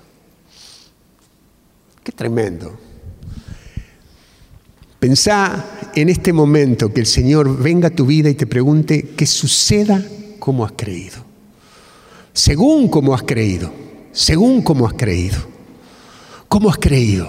Qué 2.02 2.12
tremendo. 2.12 2.78
Pensá 5.04 5.66
en 5.94 6.08
este 6.08 6.32
momento 6.32 6.90
que 6.90 7.00
el 7.00 7.06
Señor 7.06 7.58
venga 7.58 7.88
a 7.88 7.90
tu 7.90 8.06
vida 8.06 8.30
y 8.30 8.34
te 8.34 8.46
pregunte 8.46 9.10
que 9.14 9.26
suceda 9.26 10.02
como 10.38 10.64
has 10.64 10.72
creído. 10.72 11.22
Según 12.32 12.88
como 12.88 13.12
has 13.12 13.22
creído. 13.22 13.70
Según 14.12 14.62
como 14.62 14.86
has 14.86 14.94
creído. 14.94 15.36
¿Cómo 16.48 16.70
has 16.70 16.78
creído? 16.78 17.28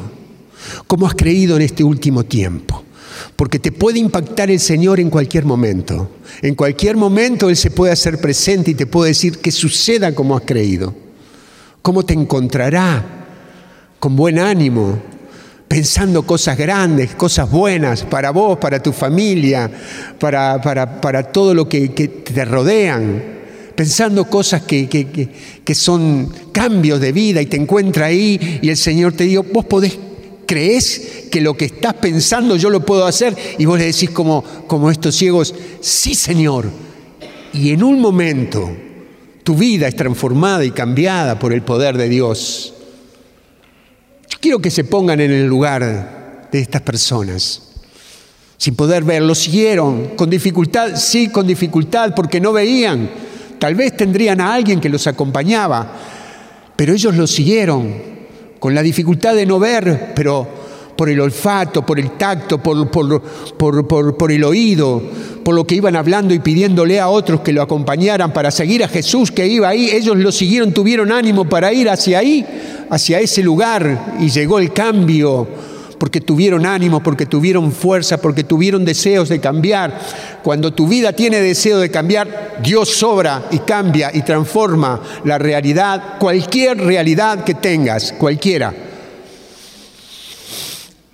¿Cómo 0.88 1.06
has 1.06 1.16
creído 1.16 1.58
en 1.58 1.64
este 1.64 1.84
último 1.84 2.24
tiempo? 2.24 2.82
porque 3.36 3.60
te 3.60 3.74
puede 3.74 4.00
impactar 4.00 4.50
el 4.50 4.62
Señor 4.62 5.02
en 5.02 5.10
cualquier 5.10 5.44
momento. 5.44 6.12
En 6.42 6.56
cualquier 6.56 6.96
momento 6.96 7.50
Él 7.50 7.58
se 7.58 7.72
puede 7.72 7.92
hacer 7.92 8.22
presente 8.22 8.72
y 8.72 8.76
te 8.76 8.86
puede 8.86 9.10
decir 9.10 9.40
que 9.40 9.52
suceda 9.52 10.16
como 10.16 10.38
has 10.38 10.44
creído. 10.44 10.96
Cómo 11.82 12.04
te 12.04 12.14
encontrará 12.14 13.04
con 14.00 14.16
buen 14.16 14.40
ánimo, 14.40 14.98
pensando 15.68 16.24
cosas 16.24 16.58
grandes, 16.58 17.16
cosas 17.16 17.50
buenas 17.50 18.04
para 18.04 18.32
vos, 18.32 18.58
para 18.58 18.82
tu 18.82 18.92
familia, 18.92 19.70
para, 20.20 20.62
para, 20.62 21.24
todo 21.24 21.54
lo 21.54 21.68
que, 21.68 21.90
te 21.90 22.46
rodean 22.46 23.36
pensando 23.76 24.24
cosas 24.30 24.62
que, 24.62 24.88
que, 24.88 25.30
que, 25.66 25.76
son 25.76 26.32
cambios 26.54 27.02
de 27.02 27.12
vida 27.12 27.42
y 27.42 27.46
te 27.46 27.58
encuentra 27.58 28.06
ahí 28.06 28.60
y 28.62 28.70
el 28.70 28.78
Señor 28.78 29.12
te 29.12 29.26
dijo, 29.26 29.44
vos 29.52 29.66
podés 29.66 29.98
¿Crees 30.46 31.28
que 31.32 31.42
lo 31.42 31.58
que 31.58 31.66
estás 31.66 31.96
pensando 31.96 32.56
yo 32.56 32.70
lo 32.70 32.86
puedo 32.86 33.06
hacer? 33.06 33.36
Y 33.58 33.66
vos 33.66 33.80
le 33.80 33.86
decís 33.86 34.12
como, 34.12 34.44
como 34.68 34.92
estos 34.92 35.16
ciegos, 35.16 35.56
sí 35.82 36.14
Señor. 36.14 36.70
Y 37.54 37.72
en 37.72 37.84
un 37.84 38.00
momento 38.00 38.70
tu 39.44 39.56
vida 39.56 39.88
es 39.88 39.96
transformada 39.96 40.64
y 40.66 40.72
cambiada 40.72 41.40
por 41.40 41.54
el 41.54 41.62
poder 41.62 41.98
de 41.98 42.10
Dios. 42.10 42.75
Quiero 44.46 44.60
que 44.60 44.70
se 44.70 44.84
pongan 44.84 45.20
en 45.22 45.32
el 45.32 45.48
lugar 45.48 46.48
de 46.52 46.60
estas 46.60 46.84
personas. 46.84 47.64
Sin 48.58 48.76
poder 48.76 49.04
ver, 49.04 49.24
lo 49.24 49.34
siguieron 49.34 50.10
con 50.16 50.30
dificultad, 50.30 50.98
sí, 50.98 51.30
con 51.30 51.48
dificultad, 51.48 52.14
porque 52.14 52.40
no 52.40 52.54
veían. 52.54 53.10
Tal 53.58 53.74
vez 53.74 53.98
tendrían 53.98 54.40
a 54.40 54.54
alguien 54.54 54.80
que 54.80 54.88
los 54.88 55.08
acompañaba, 55.08 55.94
pero 56.76 56.94
ellos 56.94 57.16
lo 57.16 57.26
siguieron 57.26 57.92
con 58.60 58.76
la 58.76 58.84
dificultad 58.84 59.34
de 59.34 59.48
no 59.48 59.58
ver, 59.58 60.12
pero 60.16 60.48
por 60.96 61.10
el 61.10 61.20
olfato, 61.20 61.86
por 61.86 62.00
el 62.00 62.12
tacto, 62.12 62.58
por, 62.58 62.90
por, 62.90 64.32
el 64.32 64.44
oído, 64.44 65.02
por 65.44 65.56
lo 65.56 65.66
que 65.66 65.76
iban 65.76 65.96
hablando 65.96 66.34
y 66.34 66.40
pidiéndole 66.40 67.00
a 67.00 67.10
otros 67.10 67.42
que 67.42 67.52
lo 67.52 67.62
acompañaran 67.62 68.32
para 68.32 68.52
seguir 68.52 68.84
a 68.84 68.88
Jesús 68.88 69.32
que 69.32 69.48
iba 69.48 69.68
ahí. 69.68 69.90
Ellos 69.92 70.16
lo 70.18 70.32
siguieron, 70.32 70.74
tuvieron 70.74 71.12
ánimo 71.12 71.46
para 71.46 71.74
ir 71.74 71.90
hacia 71.90 72.20
ahí, 72.20 72.46
hacia 72.90 73.20
ese 73.20 73.44
lugar, 73.44 74.16
y 74.20 74.30
llegó 74.30 74.60
el 74.60 74.72
cambio 74.72 75.48
porque 75.98 76.22
tuvieron 76.22 76.66
ánimo, 76.66 77.02
porque 77.02 77.26
tuvieron 77.26 77.72
fuerza, 77.72 78.18
porque 78.18 78.44
tuvieron 78.44 78.86
deseos 78.86 79.30
de 79.30 79.40
cambiar. 79.40 80.00
Cuando 80.44 80.74
tu 80.74 80.88
vida 80.88 81.14
tiene 81.14 81.40
deseo 81.40 81.80
de 81.80 81.90
cambiar, 81.90 82.60
Dios 82.64 82.90
sobra 82.96 83.46
y 83.52 83.60
cambia 83.60 84.12
y 84.14 84.22
transforma 84.22 85.02
la 85.24 85.38
realidad, 85.38 86.18
cualquier 86.20 86.78
realidad 86.78 87.44
que 87.44 87.54
tengas, 87.54 88.14
cualquiera. 88.14 88.85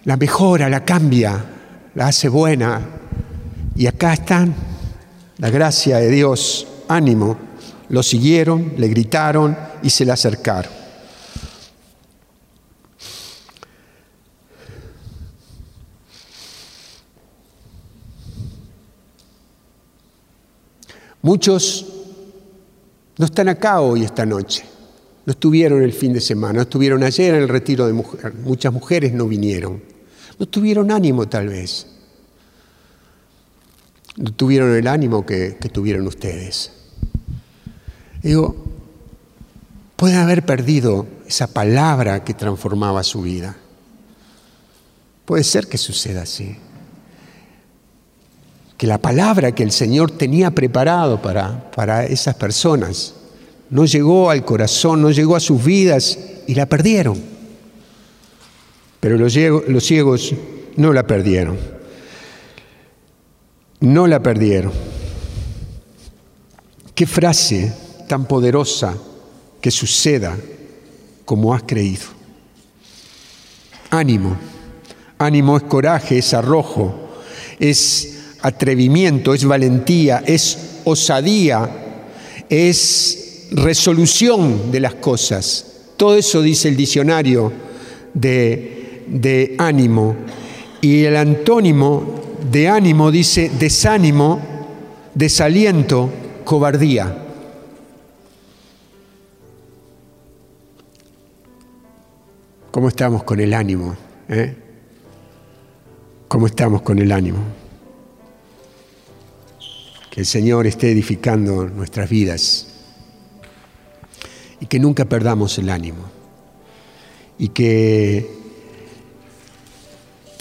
La 0.05 0.17
mejora, 0.17 0.67
la 0.67 0.83
cambia, 0.83 1.45
la 1.95 2.07
hace 2.07 2.27
buena. 2.27 2.81
Y 3.75 3.85
acá 3.87 4.13
están, 4.13 4.53
la 5.37 5.49
gracia 5.49 5.97
de 5.97 6.09
Dios, 6.09 6.67
ánimo. 6.87 7.37
Lo 7.89 8.01
siguieron, 8.01 8.73
le 8.77 8.87
gritaron 8.87 9.57
y 9.83 9.89
se 9.89 10.05
le 10.05 10.11
acercaron. 10.11 10.71
Muchos 21.21 21.85
no 23.17 23.25
están 23.25 23.49
acá 23.49 23.81
hoy, 23.81 24.03
esta 24.03 24.25
noche. 24.25 24.63
No 25.25 25.31
estuvieron 25.31 25.83
el 25.83 25.93
fin 25.93 26.13
de 26.13 26.21
semana, 26.21 26.53
no 26.53 26.61
estuvieron 26.61 27.03
ayer 27.03 27.35
en 27.35 27.43
el 27.43 27.49
retiro 27.49 27.85
de 27.85 27.93
mujeres. 27.93 28.33
Muchas 28.39 28.73
mujeres 28.73 29.13
no 29.13 29.27
vinieron. 29.27 29.90
No 30.39 30.45
tuvieron 30.47 30.91
ánimo 30.91 31.27
tal 31.27 31.49
vez. 31.49 31.87
No 34.17 34.33
tuvieron 34.33 34.75
el 34.75 34.87
ánimo 34.87 35.25
que, 35.25 35.51
tuvieron 35.71 36.05
ustedes. 36.07 36.71
Digo, 38.21 38.55
pueden 39.95 40.17
haber 40.17 40.45
perdido 40.45 41.07
esa 41.27 41.47
palabra 41.47 42.23
que 42.23 42.33
transformaba 42.33 43.03
su 43.03 43.21
vida. 43.21 43.55
Puede 45.25 45.43
ser 45.43 45.67
que 45.67 45.77
suceda 45.77 46.23
así 46.23 46.57
que 48.81 48.87
la 48.87 48.97
palabra 48.97 49.51
que 49.51 49.61
el 49.61 49.71
Señor 49.71 50.09
tenía 50.09 50.49
preparado 50.49 51.21
para, 51.21 51.69
para 51.69 52.03
esas 52.03 52.33
personas 52.33 53.13
no 53.69 53.85
llegó 53.85 54.31
al 54.31 54.43
corazón, 54.43 55.03
no 55.03 55.11
llegó 55.11 55.35
a 55.35 55.39
sus 55.39 55.63
vidas 55.63 56.17
y 56.47 56.55
la 56.55 56.65
perdieron. 56.65 57.21
Pero 59.01 59.17
los 59.17 59.83
ciegos, 59.83 60.33
no 60.77 60.93
la 60.93 61.05
perdieron. 61.05 61.57
No 63.81 64.05
la 64.07 64.21
perdieron. 64.21 64.71
Qué 66.93 67.07
frase 67.07 67.73
tan 68.07 68.25
poderosa 68.25 68.95
que 69.59 69.71
suceda 69.71 70.37
como 71.25 71.53
has 71.53 71.63
creído. 71.63 72.03
Ánimo. 73.89 74.37
Ánimo 75.17 75.57
es 75.57 75.63
coraje, 75.63 76.19
es 76.19 76.33
arrojo, 76.35 77.09
es 77.59 78.35
atrevimiento, 78.41 79.33
es 79.33 79.45
valentía, 79.45 80.23
es 80.25 80.79
osadía, 80.83 81.69
es 82.49 83.47
resolución 83.51 84.71
de 84.71 84.79
las 84.79 84.95
cosas. 84.95 85.65
Todo 85.97 86.17
eso 86.17 86.41
dice 86.43 86.69
el 86.69 86.77
diccionario 86.77 87.51
de, 88.13 88.80
de 89.11 89.55
ánimo. 89.57 90.15
Y 90.79 91.03
el 91.03 91.17
antónimo 91.17 92.21
de 92.49 92.67
ánimo 92.67 93.11
dice 93.11 93.51
desánimo, 93.59 94.39
desaliento, 95.13 96.09
cobardía. 96.43 97.17
¿Cómo 102.71 102.87
estamos 102.87 103.23
con 103.23 103.39
el 103.41 103.53
ánimo? 103.53 103.95
Eh? 104.29 104.55
¿Cómo 106.29 106.47
estamos 106.47 106.81
con 106.81 106.99
el 106.99 107.11
ánimo? 107.11 107.39
Que 110.09 110.21
el 110.21 110.25
Señor 110.25 110.65
esté 110.67 110.91
edificando 110.91 111.67
nuestras 111.67 112.09
vidas 112.09 112.67
y 114.61 114.65
que 114.67 114.79
nunca 114.79 115.05
perdamos 115.05 115.57
el 115.57 115.69
ánimo 115.69 116.03
y 117.37 117.49
que 117.49 118.40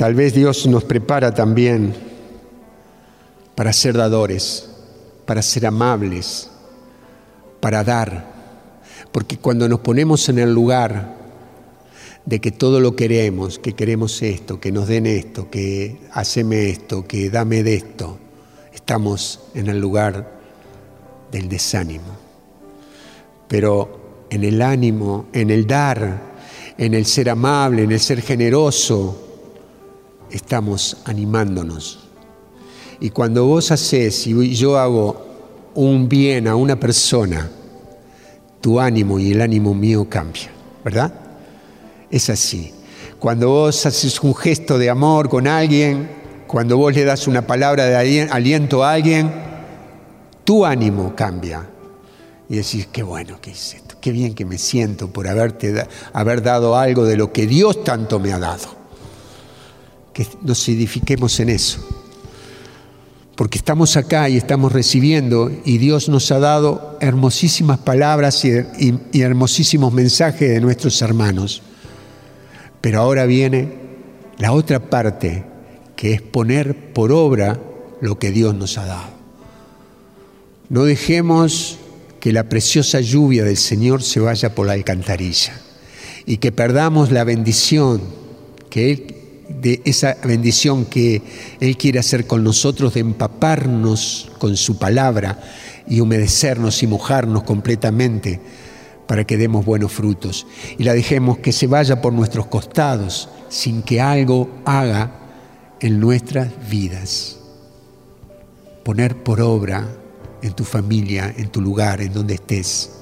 tal 0.01 0.15
vez 0.15 0.33
Dios 0.33 0.67
nos 0.67 0.85
prepara 0.85 1.35
también 1.35 1.93
para 3.55 3.71
ser 3.71 3.99
dadores, 3.99 4.67
para 5.27 5.43
ser 5.43 5.67
amables, 5.67 6.49
para 7.61 7.85
dar, 7.85 8.33
porque 9.13 9.37
cuando 9.37 9.69
nos 9.69 9.81
ponemos 9.81 10.27
en 10.31 10.39
el 10.39 10.55
lugar 10.55 11.17
de 12.25 12.41
que 12.41 12.51
todo 12.51 12.81
lo 12.81 12.97
queremos, 12.97 13.59
que 13.59 13.75
queremos 13.75 14.23
esto, 14.23 14.59
que 14.59 14.73
nos 14.73 14.89
den 14.89 15.05
esto, 15.05 15.51
que 15.51 15.99
haceme 16.13 16.71
esto, 16.71 17.07
que 17.07 17.29
dame 17.29 17.63
de 17.63 17.75
esto. 17.75 18.19
Estamos 18.73 19.41
en 19.55 19.69
el 19.69 19.79
lugar 19.79 20.41
del 21.31 21.47
desánimo. 21.47 22.17
Pero 23.49 24.25
en 24.31 24.45
el 24.45 24.63
ánimo, 24.63 25.27
en 25.35 25.51
el 25.51 25.67
dar, 25.67 26.23
en 26.79 26.95
el 26.95 27.05
ser 27.05 27.29
amable, 27.29 27.83
en 27.83 27.93
el 27.93 28.01
ser 28.01 28.23
generoso, 28.23 29.27
estamos 30.31 30.99
animándonos. 31.05 32.01
Y 33.01 33.11
cuando 33.11 33.47
vos 33.47 33.71
haces 33.71 34.27
y 34.27 34.55
yo 34.55 34.79
hago 34.79 35.27
un 35.75 36.09
bien 36.09 36.49
a 36.49 36.57
una 36.57 36.79
persona, 36.79 37.51
tu 38.61 38.79
ánimo 38.79 39.19
y 39.19 39.33
el 39.33 39.41
ánimo 39.41 39.75
mío 39.75 40.07
cambia, 40.09 40.51
¿verdad? 40.85 41.13
Es 42.11 42.29
así. 42.29 42.73
Cuando 43.19 43.49
vos 43.49 43.87
haces 43.87 44.21
un 44.23 44.35
gesto 44.35 44.79
de 44.79 44.91
amor 44.91 45.29
con 45.29 45.47
alguien, 45.47 46.11
cuando 46.47 46.77
vos 46.77 46.95
le 46.95 47.05
das 47.05 47.27
una 47.27 47.47
palabra 47.47 47.87
de 47.87 48.29
aliento 48.31 48.83
a 48.85 48.93
alguien, 48.93 49.33
tu 50.45 50.65
ánimo 50.65 51.15
cambia. 51.15 51.67
Y 52.49 52.57
decís, 52.57 52.89
qué 52.91 53.03
bueno 53.03 53.41
que 53.41 53.51
hice 53.51 53.77
esto, 53.77 53.95
qué 54.01 54.11
bien 54.11 54.35
que 54.35 54.45
me 54.45 54.59
siento 54.59 55.09
por 55.09 55.29
haberte 55.29 55.87
haber 56.13 56.43
dado 56.43 56.77
algo 56.77 57.05
de 57.05 57.17
lo 57.17 57.33
que 57.33 57.47
Dios 57.47 57.85
tanto 57.85 58.19
me 58.19 58.33
ha 58.33 58.41
dado. 58.41 58.80
Nos 60.43 60.69
edifiquemos 60.69 61.39
en 61.41 61.51
eso. 61.51 61.79
Porque 63.37 63.59
estamos 63.59 63.97
acá 63.97 64.29
y 64.29 64.37
estamos 64.37 64.73
recibiendo 64.73 65.51
y 65.65 65.79
Dios 65.79 66.09
nos 66.09 66.31
ha 66.31 66.39
dado 66.39 66.99
hermosísimas 67.01 67.79
palabras 67.79 68.45
y, 68.45 68.51
y 69.13 69.21
hermosísimos 69.23 69.93
mensajes 69.93 70.51
de 70.51 70.61
nuestros 70.61 71.01
hermanos. 71.01 71.63
Pero 72.81 73.01
ahora 73.01 73.25
viene 73.25 73.73
la 74.39 74.53
otra 74.53 74.91
parte, 74.91 75.45
que 75.97 76.13
es 76.13 76.23
poner 76.23 76.93
por 76.93 77.13
obra 77.13 77.61
lo 78.01 78.19
que 78.19 78.31
Dios 78.31 78.55
nos 78.55 78.79
ha 78.79 78.87
dado. 78.87 79.11
No 80.69 80.85
dejemos 80.85 81.79
que 82.21 82.33
la 82.33 82.49
preciosa 82.49 83.01
lluvia 83.01 83.45
del 83.45 83.57
Señor 83.57 84.03
se 84.03 84.21
vaya 84.21 84.55
por 84.55 84.67
la 84.67 84.75
alcantarilla 84.75 85.59
y 86.27 86.37
que 86.37 86.53
perdamos 86.53 87.11
la 87.11 87.25
bendición 87.25 88.01
que 88.69 88.93
Él, 88.93 89.15
de 89.61 89.83
esa 89.85 90.17
bendición 90.25 90.85
que 90.85 91.23
Él 91.61 91.77
quiere 91.77 91.99
hacer 91.99 92.27
con 92.27 92.45
nosotros, 92.45 92.95
de 92.95 93.01
empaparnos 93.01 94.31
con 94.39 94.57
su 94.57 94.79
palabra 94.79 95.41
y 95.89 96.01
humedecernos 96.01 96.83
y 96.83 96.87
mojarnos 96.87 97.43
completamente 97.43 98.41
para 99.07 99.25
que 99.25 99.37
demos 99.37 99.65
buenos 99.65 99.93
frutos 99.93 100.47
y 100.79 100.85
la 100.85 100.95
dejemos 100.95 101.39
que 101.39 101.51
se 101.51 101.67
vaya 101.67 102.01
por 102.01 102.13
nuestros 102.13 102.47
costados 102.47 103.29
sin 103.49 103.83
que 103.83 104.01
algo 104.01 104.49
haga 104.65 105.11
en 105.81 105.99
nuestras 105.99 106.49
vidas. 106.71 107.39
Poner 108.85 109.17
por 109.17 109.41
obra 109.41 109.89
en 110.43 110.53
tu 110.53 110.65
familia, 110.65 111.35
en 111.37 111.49
tu 111.49 111.61
lugar, 111.61 112.01
en 112.01 112.13
donde 112.13 112.35
estés. 112.35 112.93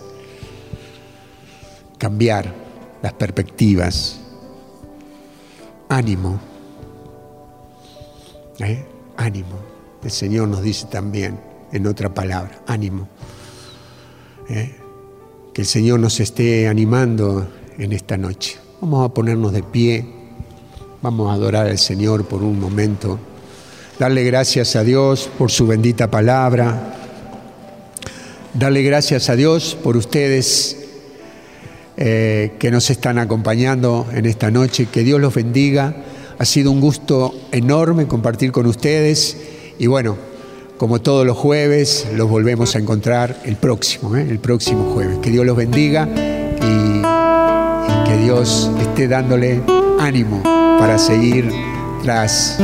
Cambiar 1.99 2.55
las 3.03 3.13
perspectivas. 3.13 4.21
Ánimo. 5.89 6.39
¿Eh? 8.59 8.85
Ánimo. 9.17 9.59
El 10.03 10.11
Señor 10.11 10.49
nos 10.49 10.63
dice 10.63 10.87
también 10.87 11.41
en 11.73 11.87
otra 11.87 12.13
palabra, 12.13 12.63
ánimo. 12.67 13.09
¿Eh? 14.49 14.75
Que 15.53 15.63
el 15.63 15.67
Señor 15.67 16.01
nos 16.01 16.21
esté 16.21 16.69
animando 16.69 17.49
en 17.79 17.93
esta 17.93 18.17
noche. 18.17 18.59
Vamos 18.81 19.05
a 19.05 19.13
ponernos 19.13 19.53
de 19.53 19.63
pie, 19.63 20.07
vamos 21.03 21.31
a 21.31 21.35
adorar 21.35 21.67
al 21.67 21.79
Señor 21.79 22.27
por 22.27 22.43
un 22.43 22.61
momento, 22.61 23.19
darle 23.99 24.25
gracias 24.25 24.77
a 24.77 24.85
Dios 24.85 25.29
por 25.37 25.51
su 25.51 25.67
bendita 25.67 26.11
palabra, 26.11 26.95
darle 28.55 28.83
gracias 28.83 29.29
a 29.31 29.37
Dios 29.37 29.77
por 29.83 29.97
ustedes 29.97 30.78
eh, 32.01 32.53
que 32.61 32.71
nos 32.71 32.91
están 32.91 33.19
acompañando 33.19 34.07
en 34.15 34.25
esta 34.25 34.53
noche, 34.53 34.87
que 34.87 35.03
Dios 35.03 35.21
los 35.21 35.35
bendiga. 35.35 35.97
Ha 36.39 36.45
sido 36.45 36.71
un 36.71 36.81
gusto 36.81 37.35
enorme 37.51 38.07
compartir 38.07 38.53
con 38.53 38.67
ustedes 38.67 39.37
y 39.81 39.89
bueno, 39.89 40.17
como 40.77 41.01
todos 41.01 41.27
los 41.27 41.37
jueves, 41.37 42.07
los 42.15 42.31
volvemos 42.31 42.77
a 42.77 42.79
encontrar 42.79 43.43
el 43.45 43.57
próximo, 43.57 44.15
¿eh? 44.15 44.25
el 44.31 44.39
próximo 44.39 44.93
jueves. 44.95 45.19
Que 45.19 45.31
Dios 45.31 45.45
los 45.45 45.57
bendiga 45.57 46.09
y, 46.63 47.03
que 48.09 48.17
Dios 48.23 48.71
esté 48.81 49.09
dándole 49.09 49.61
ánimo 49.99 50.41
para 50.79 50.99
seguir 50.99 51.51
tras 52.05 52.61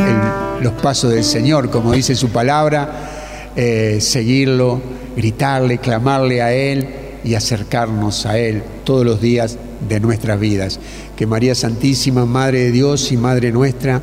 los 0.61 0.75
pasos 0.75 1.11
del 1.11 1.25
Señor, 1.25 1.70
como 1.70 1.92
dice 1.92 2.14
su 2.14 2.29
palabra, 2.29 3.51
eh, 3.57 3.99
seguirlo, 4.01 4.81
gritarle, 5.16 5.79
clamarle 5.79 6.40
a 6.40 6.53
Él 6.53 6.87
y 7.25 7.35
acercarnos 7.35 8.27
a 8.27 8.38
Él 8.38 8.62
todos 8.85 9.05
los 9.05 9.20
días 9.20 9.59
de 9.88 10.01
nuestras 10.01 10.38
vidas. 10.38 10.79
Que 11.16 11.27
María 11.27 11.55
Santísima, 11.55 12.27
Madre 12.27 12.61
de 12.61 12.73
Dios 12.73 13.11
y 13.12 13.16
Madre 13.16 13.53
nuestra, 13.53 14.03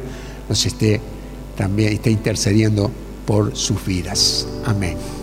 nos 0.49 0.65
esté 0.65 0.99
también 1.55 1.93
esté 1.93 2.09
intercediendo 2.11 2.91
por 3.25 3.55
sus 3.55 3.85
vidas. 3.85 4.47
Amén. 4.65 5.20